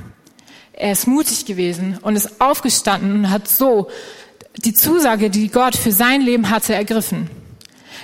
Er 0.71 0.93
ist 0.93 1.07
mutig 1.07 1.45
gewesen 1.45 1.97
und 2.01 2.15
ist 2.15 2.39
aufgestanden 2.39 3.11
und 3.11 3.29
hat 3.29 3.49
so 3.49 3.89
die 4.63 4.73
Zusage, 4.73 5.29
die 5.29 5.49
Gott 5.49 5.75
für 5.75 5.91
sein 5.91 6.21
Leben 6.21 6.49
hatte, 6.49 6.73
ergriffen. 6.73 7.29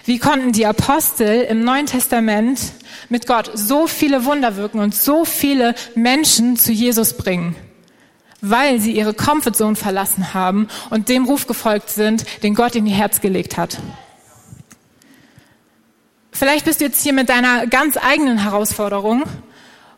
Wie 0.05 0.17
konnten 0.17 0.51
die 0.51 0.65
Apostel 0.65 1.41
im 1.43 1.63
Neuen 1.63 1.85
Testament 1.85 2.59
mit 3.09 3.27
Gott 3.27 3.51
so 3.53 3.87
viele 3.87 4.25
Wunder 4.25 4.55
wirken 4.55 4.79
und 4.79 4.95
so 4.95 5.25
viele 5.25 5.75
Menschen 5.95 6.57
zu 6.57 6.71
Jesus 6.71 7.13
bringen? 7.13 7.55
Weil 8.41 8.79
sie 8.79 8.91
ihre 8.91 9.13
Comfortzone 9.13 9.75
verlassen 9.75 10.33
haben 10.33 10.67
und 10.89 11.09
dem 11.09 11.25
Ruf 11.25 11.45
gefolgt 11.45 11.89
sind, 11.89 12.25
den 12.41 12.55
Gott 12.55 12.75
in 12.75 12.87
ihr 12.87 12.95
Herz 12.95 13.21
gelegt 13.21 13.57
hat. 13.57 13.77
Vielleicht 16.31 16.65
bist 16.65 16.81
du 16.81 16.85
jetzt 16.85 17.03
hier 17.03 17.13
mit 17.13 17.29
deiner 17.29 17.67
ganz 17.67 17.97
eigenen 17.97 18.39
Herausforderung 18.39 19.25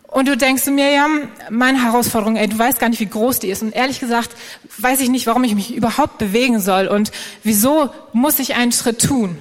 und 0.08 0.28
du 0.28 0.36
denkst 0.36 0.66
mir, 0.66 0.92
ja, 0.92 1.08
meine 1.50 1.82
Herausforderung, 1.82 2.36
ey, 2.36 2.50
du 2.50 2.60
weißt 2.60 2.80
gar 2.80 2.90
nicht, 2.90 3.00
wie 3.00 3.06
groß 3.06 3.40
die 3.40 3.50
ist. 3.50 3.64
Und 3.64 3.74
ehrlich 3.74 4.02
gesagt, 4.02 4.32
weiß 4.78 5.00
ich 5.00 5.10
nicht, 5.10 5.26
warum 5.26 5.46
ich 5.46 5.56
mich 5.56 5.74
überhaupt 5.74 6.18
bewegen 6.18 6.60
soll 6.60 6.88
und 6.88 7.12
wieso 7.44 7.90
muss 8.12 8.40
ich 8.40 8.56
einen 8.56 8.74
Schritt 8.74 9.02
tun. 9.02 9.38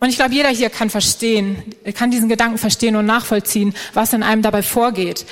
Und 0.00 0.08
ich 0.08 0.16
glaube, 0.16 0.34
jeder 0.34 0.48
hier 0.48 0.70
kann 0.70 0.88
verstehen, 0.88 1.62
kann 1.94 2.10
diesen 2.10 2.30
Gedanken 2.30 2.58
verstehen 2.58 2.96
und 2.96 3.04
nachvollziehen, 3.06 3.74
was 3.92 4.14
in 4.14 4.22
einem 4.22 4.42
dabei 4.42 4.62
vorgeht. 4.62 5.26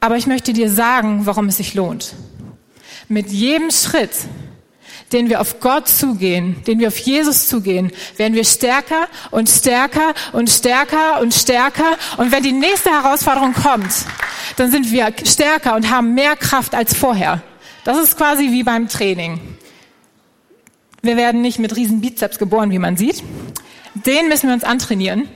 Aber 0.00 0.16
ich 0.16 0.26
möchte 0.26 0.52
dir 0.54 0.70
sagen, 0.70 1.26
warum 1.26 1.48
es 1.48 1.58
sich 1.58 1.74
lohnt. 1.74 2.14
Mit 3.08 3.28
jedem 3.28 3.70
Schritt, 3.70 4.10
den 5.12 5.28
wir 5.28 5.42
auf 5.42 5.60
Gott 5.60 5.88
zugehen, 5.88 6.56
den 6.66 6.78
wir 6.78 6.88
auf 6.88 6.96
Jesus 6.96 7.48
zugehen, 7.48 7.92
werden 8.16 8.34
wir 8.34 8.44
stärker 8.44 9.08
und 9.30 9.48
stärker 9.48 10.14
und 10.32 10.48
stärker 10.48 11.20
und 11.20 11.34
stärker. 11.34 11.98
Und 12.16 12.32
wenn 12.32 12.42
die 12.42 12.52
nächste 12.52 12.90
Herausforderung 12.90 13.52
kommt, 13.52 13.92
dann 14.56 14.70
sind 14.70 14.90
wir 14.90 15.12
stärker 15.24 15.76
und 15.76 15.90
haben 15.90 16.14
mehr 16.14 16.34
Kraft 16.36 16.74
als 16.74 16.94
vorher. 16.94 17.42
Das 17.84 17.98
ist 17.98 18.16
quasi 18.16 18.50
wie 18.50 18.62
beim 18.62 18.88
Training. 18.88 19.38
Wir 21.02 21.16
werden 21.16 21.42
nicht 21.42 21.58
mit 21.58 21.76
riesen 21.76 22.00
Bizeps 22.00 22.38
geboren, 22.38 22.70
wie 22.70 22.78
man 22.78 22.96
sieht, 22.96 23.22
den 23.94 24.28
müssen 24.28 24.48
wir 24.48 24.54
uns 24.54 24.64
antrainieren. 24.64 25.28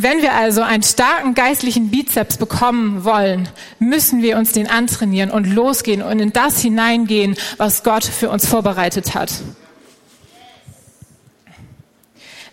Wenn 0.00 0.22
wir 0.22 0.34
also 0.34 0.62
einen 0.62 0.84
starken 0.84 1.34
geistlichen 1.34 1.90
Bizeps 1.90 2.36
bekommen 2.36 3.02
wollen, 3.02 3.48
müssen 3.80 4.22
wir 4.22 4.38
uns 4.38 4.52
den 4.52 4.68
antrainieren 4.68 5.32
und 5.32 5.44
losgehen 5.44 6.02
und 6.02 6.20
in 6.20 6.32
das 6.32 6.60
hineingehen, 6.60 7.36
was 7.56 7.82
Gott 7.82 8.04
für 8.04 8.30
uns 8.30 8.46
vorbereitet 8.46 9.16
hat. 9.16 9.32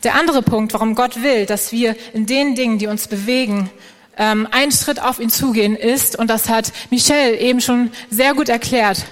Der 0.04 0.16
andere 0.16 0.42
Punkt, 0.42 0.74
warum 0.74 0.96
Gott 0.96 1.22
will, 1.22 1.46
dass 1.46 1.72
wir 1.72 1.96
in 2.14 2.26
den 2.26 2.56
Dingen, 2.56 2.80
die 2.80 2.88
uns 2.88 3.08
bewegen, 3.08 3.70
ähm, 4.18 4.48
einen 4.50 4.72
Schritt 4.72 5.00
auf 5.00 5.20
ihn 5.20 5.30
zugehen, 5.30 5.76
ist, 5.76 6.18
und 6.18 6.30
das 6.32 6.50
hat 6.50 6.72
Michelle 6.90 7.38
eben 7.38 7.62
schon 7.62 7.92
sehr 8.10 8.34
gut 8.34 8.50
erklärt, 8.50 9.06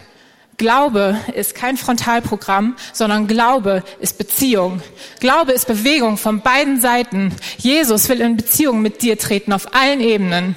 Glaube 0.63 1.19
ist 1.35 1.55
kein 1.55 1.75
Frontalprogramm, 1.75 2.77
sondern 2.93 3.27
Glaube 3.27 3.83
ist 3.99 4.17
Beziehung. 4.17 4.81
Glaube 5.19 5.51
ist 5.51 5.67
Bewegung 5.67 6.15
von 6.15 6.39
beiden 6.39 6.79
Seiten. 6.79 7.35
Jesus 7.57 8.07
will 8.07 8.21
in 8.21 8.37
Beziehung 8.37 8.81
mit 8.81 9.01
dir 9.01 9.17
treten 9.17 9.51
auf 9.51 9.75
allen 9.75 9.99
Ebenen. 9.99 10.55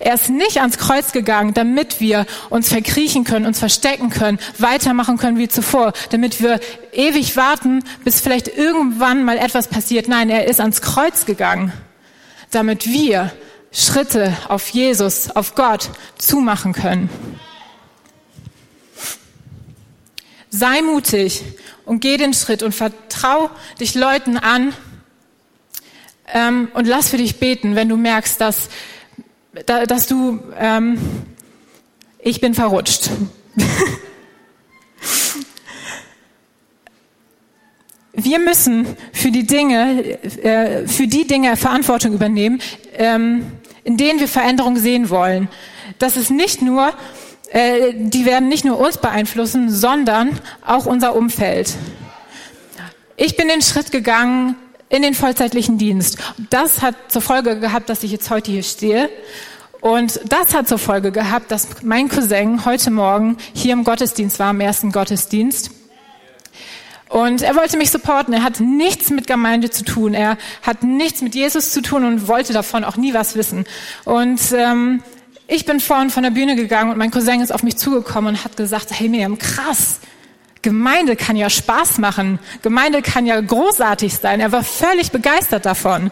Er 0.00 0.14
ist 0.14 0.30
nicht 0.30 0.58
ans 0.58 0.78
Kreuz 0.78 1.12
gegangen, 1.12 1.54
damit 1.54 2.00
wir 2.00 2.26
uns 2.50 2.70
verkriechen 2.70 3.22
können, 3.22 3.46
uns 3.46 3.60
verstecken 3.60 4.10
können, 4.10 4.40
weitermachen 4.58 5.16
können 5.16 5.38
wie 5.38 5.46
zuvor, 5.46 5.92
damit 6.10 6.42
wir 6.42 6.58
ewig 6.90 7.36
warten, 7.36 7.84
bis 8.02 8.20
vielleicht 8.20 8.48
irgendwann 8.48 9.22
mal 9.22 9.38
etwas 9.38 9.68
passiert. 9.68 10.08
Nein, 10.08 10.28
er 10.28 10.46
ist 10.48 10.58
ans 10.58 10.82
Kreuz 10.82 11.24
gegangen, 11.24 11.72
damit 12.50 12.88
wir 12.88 13.30
Schritte 13.70 14.36
auf 14.48 14.70
Jesus, 14.70 15.30
auf 15.30 15.54
Gott 15.54 15.90
zumachen 16.18 16.72
können. 16.72 17.08
Sei 20.52 20.82
mutig 20.82 21.42
und 21.86 22.00
geh 22.00 22.16
den 22.18 22.34
Schritt 22.34 22.62
und 22.62 22.72
vertrau 22.74 23.50
dich 23.80 23.94
Leuten 23.94 24.36
an 24.36 24.72
ähm, 26.32 26.68
und 26.74 26.86
lass 26.86 27.08
für 27.08 27.16
dich 27.16 27.40
beten, 27.40 27.74
wenn 27.74 27.88
du 27.88 27.96
merkst, 27.96 28.40
dass, 28.40 28.68
da, 29.66 29.86
dass 29.86 30.06
du, 30.06 30.40
ähm, 30.58 30.98
ich 32.18 32.40
bin 32.40 32.54
verrutscht. 32.54 33.10
Wir 38.14 38.38
müssen 38.38 38.86
für 39.14 39.30
die 39.30 39.46
Dinge, 39.46 40.18
äh, 40.44 40.86
für 40.86 41.06
die 41.06 41.26
Dinge 41.26 41.56
Verantwortung 41.56 42.12
übernehmen, 42.12 42.60
ähm, 42.92 43.46
in 43.84 43.96
denen 43.96 44.20
wir 44.20 44.28
Veränderung 44.28 44.76
sehen 44.76 45.08
wollen. 45.08 45.48
Das 45.98 46.18
ist 46.18 46.30
nicht 46.30 46.60
nur, 46.60 46.92
äh, 47.52 47.92
die 47.94 48.24
werden 48.24 48.48
nicht 48.48 48.64
nur 48.64 48.78
uns 48.78 48.98
beeinflussen, 48.98 49.70
sondern 49.70 50.38
auch 50.66 50.86
unser 50.86 51.14
Umfeld. 51.14 51.74
Ich 53.16 53.36
bin 53.36 53.48
den 53.48 53.60
Schritt 53.60 53.92
gegangen 53.92 54.56
in 54.88 55.02
den 55.02 55.14
vollzeitlichen 55.14 55.78
Dienst. 55.78 56.18
Das 56.50 56.82
hat 56.82 56.94
zur 57.08 57.22
Folge 57.22 57.60
gehabt, 57.60 57.88
dass 57.88 58.02
ich 58.02 58.10
jetzt 58.10 58.30
heute 58.30 58.50
hier 58.50 58.62
stehe. 58.62 59.10
Und 59.80 60.20
das 60.28 60.54
hat 60.54 60.68
zur 60.68 60.78
Folge 60.78 61.12
gehabt, 61.12 61.50
dass 61.50 61.82
mein 61.82 62.08
Cousin 62.08 62.64
heute 62.64 62.90
Morgen 62.90 63.36
hier 63.52 63.72
im 63.72 63.84
Gottesdienst 63.84 64.38
war, 64.38 64.50
im 64.50 64.60
ersten 64.60 64.92
Gottesdienst. 64.92 65.70
Und 67.08 67.42
er 67.42 67.54
wollte 67.56 67.76
mich 67.76 67.90
supporten. 67.90 68.32
Er 68.32 68.42
hat 68.42 68.60
nichts 68.60 69.10
mit 69.10 69.26
Gemeinde 69.26 69.68
zu 69.68 69.84
tun. 69.84 70.14
Er 70.14 70.38
hat 70.62 70.82
nichts 70.82 71.20
mit 71.20 71.34
Jesus 71.34 71.72
zu 71.72 71.82
tun 71.82 72.04
und 72.04 72.28
wollte 72.28 72.54
davon 72.54 72.84
auch 72.84 72.96
nie 72.96 73.12
was 73.12 73.36
wissen. 73.36 73.66
Und 74.04 74.40
ähm, 74.54 75.02
ich 75.52 75.66
bin 75.66 75.80
vorhin 75.80 76.08
von 76.08 76.22
der 76.22 76.30
Bühne 76.30 76.56
gegangen 76.56 76.90
und 76.90 76.96
mein 76.96 77.10
Cousin 77.10 77.42
ist 77.42 77.52
auf 77.52 77.62
mich 77.62 77.76
zugekommen 77.76 78.34
und 78.34 78.44
hat 78.44 78.56
gesagt, 78.56 78.88
hey 78.90 79.08
Miriam, 79.08 79.38
krass. 79.38 80.00
Gemeinde 80.62 81.14
kann 81.14 81.36
ja 81.36 81.50
Spaß 81.50 81.98
machen. 81.98 82.38
Gemeinde 82.62 83.02
kann 83.02 83.26
ja 83.26 83.38
großartig 83.38 84.14
sein. 84.14 84.40
Er 84.40 84.52
war 84.52 84.64
völlig 84.64 85.10
begeistert 85.10 85.66
davon. 85.66 86.10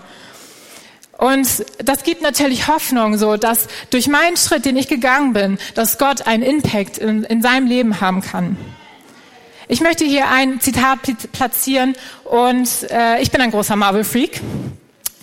Und 1.16 1.64
das 1.78 2.02
gibt 2.02 2.20
natürlich 2.20 2.68
Hoffnung, 2.68 3.16
so 3.16 3.36
dass 3.36 3.68
durch 3.90 4.08
meinen 4.08 4.36
Schritt, 4.36 4.64
den 4.64 4.76
ich 4.76 4.88
gegangen 4.88 5.32
bin, 5.32 5.58
dass 5.74 5.98
Gott 5.98 6.26
einen 6.26 6.42
Impact 6.42 6.98
in, 6.98 7.24
in 7.24 7.40
seinem 7.40 7.66
Leben 7.66 8.00
haben 8.00 8.20
kann. 8.20 8.58
Ich 9.68 9.80
möchte 9.80 10.04
hier 10.04 10.28
ein 10.28 10.60
Zitat 10.60 10.98
platzieren 11.32 11.94
und 12.24 12.90
äh, 12.90 13.22
ich 13.22 13.30
bin 13.30 13.40
ein 13.40 13.52
großer 13.52 13.76
Marvel-Freak. 13.76 14.40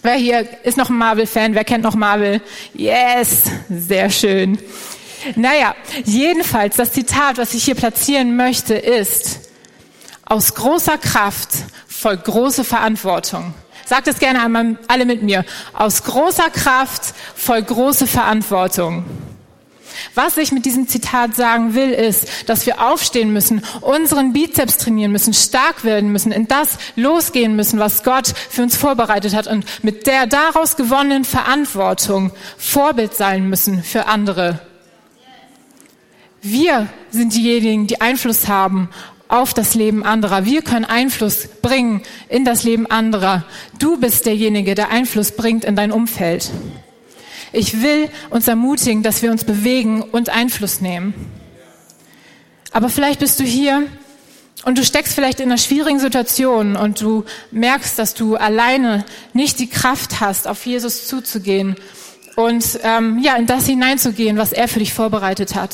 Wer 0.08 0.16
hier 0.16 0.48
ist 0.64 0.78
noch 0.78 0.90
ein 0.90 0.98
Marvel-Fan? 0.98 1.54
Wer 1.54 1.66
kennt 1.66 1.84
noch 1.84 1.94
Marvel? 1.94 2.40
Yes, 2.74 3.44
sehr 3.68 4.10
schön. 4.10 4.58
Naja, 5.36 5.76
jedenfalls 6.06 6.78
das 6.78 6.94
Zitat, 6.94 7.38
was 7.38 7.54
ich 7.54 7.66
hier 7.66 7.76
platzieren 7.76 8.38
möchte, 8.38 8.74
ist, 8.74 9.50
aus 10.24 10.56
großer 10.56 10.98
Kraft 10.98 11.50
folgt 11.90 12.24
große 12.24 12.64
Verantwortung. 12.64 13.54
Sagt 13.86 14.08
es 14.08 14.18
gerne 14.20 14.42
einmal 14.42 14.78
alle 14.88 15.04
mit 15.04 15.24
mir. 15.24 15.44
Aus 15.74 16.02
großer 16.02 16.52
Kraft 16.52 17.14
folgt 17.36 17.68
große 17.68 18.08
Verantwortung. 18.08 19.04
Was 20.16 20.38
ich 20.38 20.52
mit 20.52 20.66
diesem 20.66 20.88
Zitat 20.88 21.36
sagen 21.36 21.74
will, 21.74 21.92
ist, 21.92 22.28
dass 22.48 22.66
wir 22.66 22.82
aufstehen 22.82 23.32
müssen, 23.34 23.64
unseren 23.82 24.34
Bizeps 24.34 24.78
trainieren 24.78 25.12
müssen, 25.12 25.34
stark 25.34 25.84
werden 25.84 26.12
müssen, 26.12 26.32
in 26.32 26.48
das 26.48 26.78
losgehen 26.96 27.56
müssen, 27.56 27.80
was 27.80 28.04
Gott 28.04 28.34
für 28.50 28.64
uns 28.64 28.76
vorbereitet 28.76 29.36
hat 29.36 29.48
und 29.48 29.66
mit 29.84 30.08
der 30.08 30.28
daraus 30.28 30.76
gewonnenen 30.76 31.26
Verantwortung 31.26 32.32
Vorbild 32.58 33.14
sein 33.14 33.50
müssen 33.50 33.84
für 33.84 34.08
andere. 34.08 34.60
Wir 36.42 36.88
sind 37.10 37.34
diejenigen, 37.34 37.88
die 37.88 38.00
Einfluss 38.00 38.48
haben 38.48 38.90
auf 39.28 39.54
das 39.54 39.74
Leben 39.74 40.04
anderer. 40.04 40.46
Wir 40.46 40.62
können 40.62 40.86
Einfluss 40.86 41.48
bringen 41.62 42.02
in 42.30 42.46
das 42.46 42.64
Leben 42.64 42.88
anderer. 42.88 43.44
Du 43.80 44.00
bist 44.00 44.26
derjenige, 44.26 44.76
der 44.76 44.90
Einfluss 44.90 45.32
bringt 45.32 45.66
in 45.66 45.76
dein 45.76 45.92
Umfeld. 45.92 46.50
Ich 47.52 47.82
will 47.82 48.10
uns 48.30 48.48
ermutigen, 48.48 49.04
dass 49.04 49.22
wir 49.22 49.32
uns 49.32 49.44
bewegen 49.44 50.02
und 50.02 50.30
Einfluss 50.30 50.82
nehmen. 50.82 51.14
Aber 52.72 52.90
vielleicht 52.90 53.20
bist 53.20 53.40
du 53.40 53.44
hier 53.44 53.88
und 54.66 54.78
du 54.78 54.84
steckst 54.84 55.14
vielleicht 55.14 55.40
in 55.40 55.50
einer 55.50 55.58
schwierigen 55.58 56.00
Situation 56.00 56.76
und 56.76 57.02
du 57.02 57.24
merkst, 57.52 57.98
dass 57.98 58.14
du 58.14 58.36
alleine 58.36 59.06
nicht 59.34 59.60
die 59.60 59.70
Kraft 59.70 60.20
hast, 60.20 60.48
auf 60.48 60.66
Jesus 60.66 61.08
zuzugehen 61.08 61.76
und 62.36 62.80
ähm, 62.84 63.20
ja 63.24 63.36
in 63.36 63.48
das 63.48 63.66
hineinzugehen, 63.66 64.38
was 64.38 64.52
er 64.52 64.68
für 64.68 64.80
dich 64.80 64.94
vorbereitet 64.94 65.56
hat. 65.56 65.72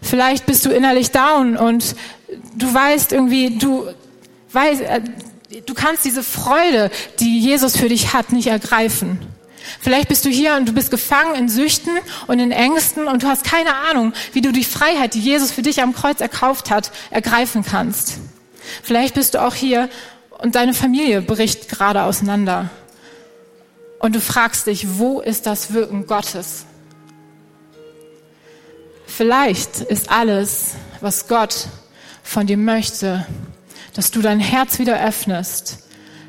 Vielleicht 0.00 0.46
bist 0.46 0.66
du 0.66 0.70
innerlich 0.70 1.10
down 1.10 1.56
und 1.56 1.94
du 2.56 2.72
weißt 2.72 3.12
irgendwie, 3.12 3.58
du 3.58 3.86
weißt, 4.52 4.80
äh, 4.80 5.00
du 5.64 5.74
kannst 5.74 6.04
diese 6.04 6.22
Freude, 6.22 6.90
die 7.20 7.38
Jesus 7.38 7.76
für 7.76 7.88
dich 7.88 8.12
hat, 8.12 8.32
nicht 8.32 8.48
ergreifen. 8.48 9.18
Vielleicht 9.80 10.08
bist 10.08 10.24
du 10.24 10.28
hier 10.28 10.56
und 10.56 10.68
du 10.68 10.72
bist 10.72 10.90
gefangen 10.90 11.34
in 11.34 11.48
Süchten 11.48 11.92
und 12.26 12.38
in 12.38 12.50
Ängsten 12.50 13.06
und 13.06 13.22
du 13.22 13.26
hast 13.26 13.44
keine 13.44 13.74
Ahnung, 13.74 14.12
wie 14.32 14.40
du 14.40 14.52
die 14.52 14.64
Freiheit, 14.64 15.14
die 15.14 15.20
Jesus 15.20 15.50
für 15.50 15.62
dich 15.62 15.82
am 15.82 15.94
Kreuz 15.94 16.20
erkauft 16.20 16.70
hat, 16.70 16.90
ergreifen 17.10 17.64
kannst. 17.64 18.18
Vielleicht 18.82 19.14
bist 19.14 19.34
du 19.34 19.42
auch 19.42 19.54
hier 19.54 19.88
und 20.38 20.54
deine 20.54 20.74
Familie 20.74 21.22
bricht 21.22 21.68
gerade 21.68 22.02
auseinander. 22.02 22.70
Und 23.98 24.16
du 24.16 24.20
fragst 24.20 24.66
dich, 24.66 24.98
wo 24.98 25.20
ist 25.20 25.46
das 25.46 25.72
Wirken 25.72 26.06
Gottes? 26.06 26.64
Vielleicht 29.06 29.80
ist 29.80 30.10
alles, 30.10 30.70
was 31.00 31.28
Gott 31.28 31.68
von 32.22 32.46
dir 32.46 32.56
möchte, 32.56 33.26
dass 33.94 34.10
du 34.10 34.22
dein 34.22 34.40
Herz 34.40 34.78
wieder 34.78 35.04
öffnest 35.06 35.78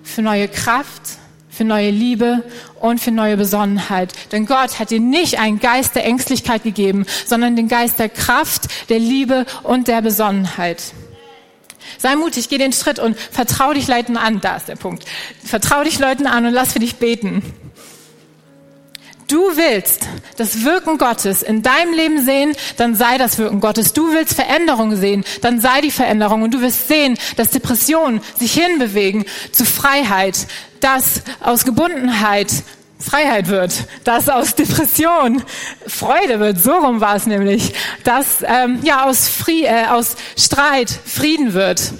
für 0.03 0.21
neue 0.21 0.47
Kraft, 0.47 1.17
für 1.53 1.63
neue 1.63 1.91
Liebe 1.91 2.43
und 2.79 2.99
für 2.99 3.11
neue 3.11 3.37
Besonnenheit. 3.37 4.13
Denn 4.31 4.45
Gott 4.45 4.79
hat 4.79 4.89
dir 4.89 4.99
nicht 4.99 5.39
einen 5.39 5.59
Geist 5.59 5.95
der 5.95 6.05
Ängstlichkeit 6.05 6.63
gegeben, 6.63 7.05
sondern 7.25 7.55
den 7.55 7.67
Geist 7.67 7.99
der 7.99 8.09
Kraft, 8.09 8.89
der 8.89 8.99
Liebe 8.99 9.45
und 9.61 9.87
der 9.87 10.01
Besonnenheit. 10.01 10.81
Sei 11.99 12.15
mutig, 12.15 12.49
geh 12.49 12.57
den 12.57 12.73
Schritt 12.73 12.99
und 12.99 13.17
vertrau 13.17 13.73
dich 13.73 13.87
Leuten 13.87 14.17
an. 14.17 14.41
Da 14.41 14.55
ist 14.55 14.67
der 14.67 14.75
Punkt. 14.75 15.05
Vertrau 15.43 15.83
dich 15.83 15.99
Leuten 15.99 16.27
an 16.27 16.45
und 16.45 16.53
lass 16.53 16.73
für 16.73 16.79
dich 16.79 16.95
beten. 16.95 17.43
Du 19.33 19.57
willst 19.57 20.07
das 20.37 20.63
Wirken 20.63 20.99
Gottes 20.99 21.41
in 21.41 21.63
deinem 21.63 21.91
Leben 21.95 22.21
sehen, 22.23 22.55
dann 22.77 22.93
sei 22.93 23.17
das 23.17 23.39
Wirken 23.39 23.61
Gottes. 23.61 23.91
Du 23.91 24.13
willst 24.13 24.35
Veränderung 24.35 24.95
sehen, 24.95 25.25
dann 25.41 25.59
sei 25.59 25.81
die 25.81 25.89
Veränderung. 25.89 26.43
Und 26.43 26.53
du 26.53 26.61
wirst 26.61 26.87
sehen, 26.87 27.17
dass 27.35 27.49
Depressionen 27.49 28.21
sich 28.37 28.53
hinbewegen 28.53 29.25
zu 29.51 29.65
Freiheit, 29.65 30.45
dass 30.81 31.23
aus 31.39 31.65
Gebundenheit 31.65 32.51
Freiheit 32.99 33.47
wird, 33.47 33.73
dass 34.03 34.29
aus 34.29 34.53
Depression 34.53 35.41
Freude 35.87 36.39
wird, 36.39 36.61
so 36.61 36.73
rum 36.73 37.01
war 37.01 37.15
es 37.15 37.25
nämlich, 37.25 37.73
dass 38.03 38.43
ähm, 38.43 38.81
ja 38.83 39.05
aus, 39.05 39.27
Frie 39.27 39.63
äh, 39.63 39.87
aus 39.87 40.15
Streit 40.37 40.91
Frieden 40.91 41.55
wird. 41.55 41.91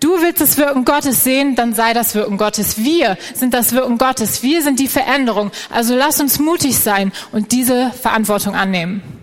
Du 0.00 0.20
willst 0.22 0.40
das 0.40 0.56
Wirken 0.56 0.86
Gottes 0.86 1.24
sehen, 1.24 1.54
dann 1.56 1.74
sei 1.74 1.92
das 1.92 2.14
Wirken 2.14 2.38
Gottes. 2.38 2.78
Wir 2.78 3.18
sind 3.34 3.52
das 3.52 3.72
Wirken 3.72 3.98
Gottes. 3.98 4.42
Wir 4.42 4.62
sind 4.62 4.80
die 4.80 4.88
Veränderung. 4.88 5.50
Also 5.68 5.94
lass 5.94 6.20
uns 6.20 6.38
mutig 6.38 6.78
sein 6.78 7.12
und 7.32 7.52
diese 7.52 7.90
Verantwortung 7.90 8.54
annehmen. 8.54 9.19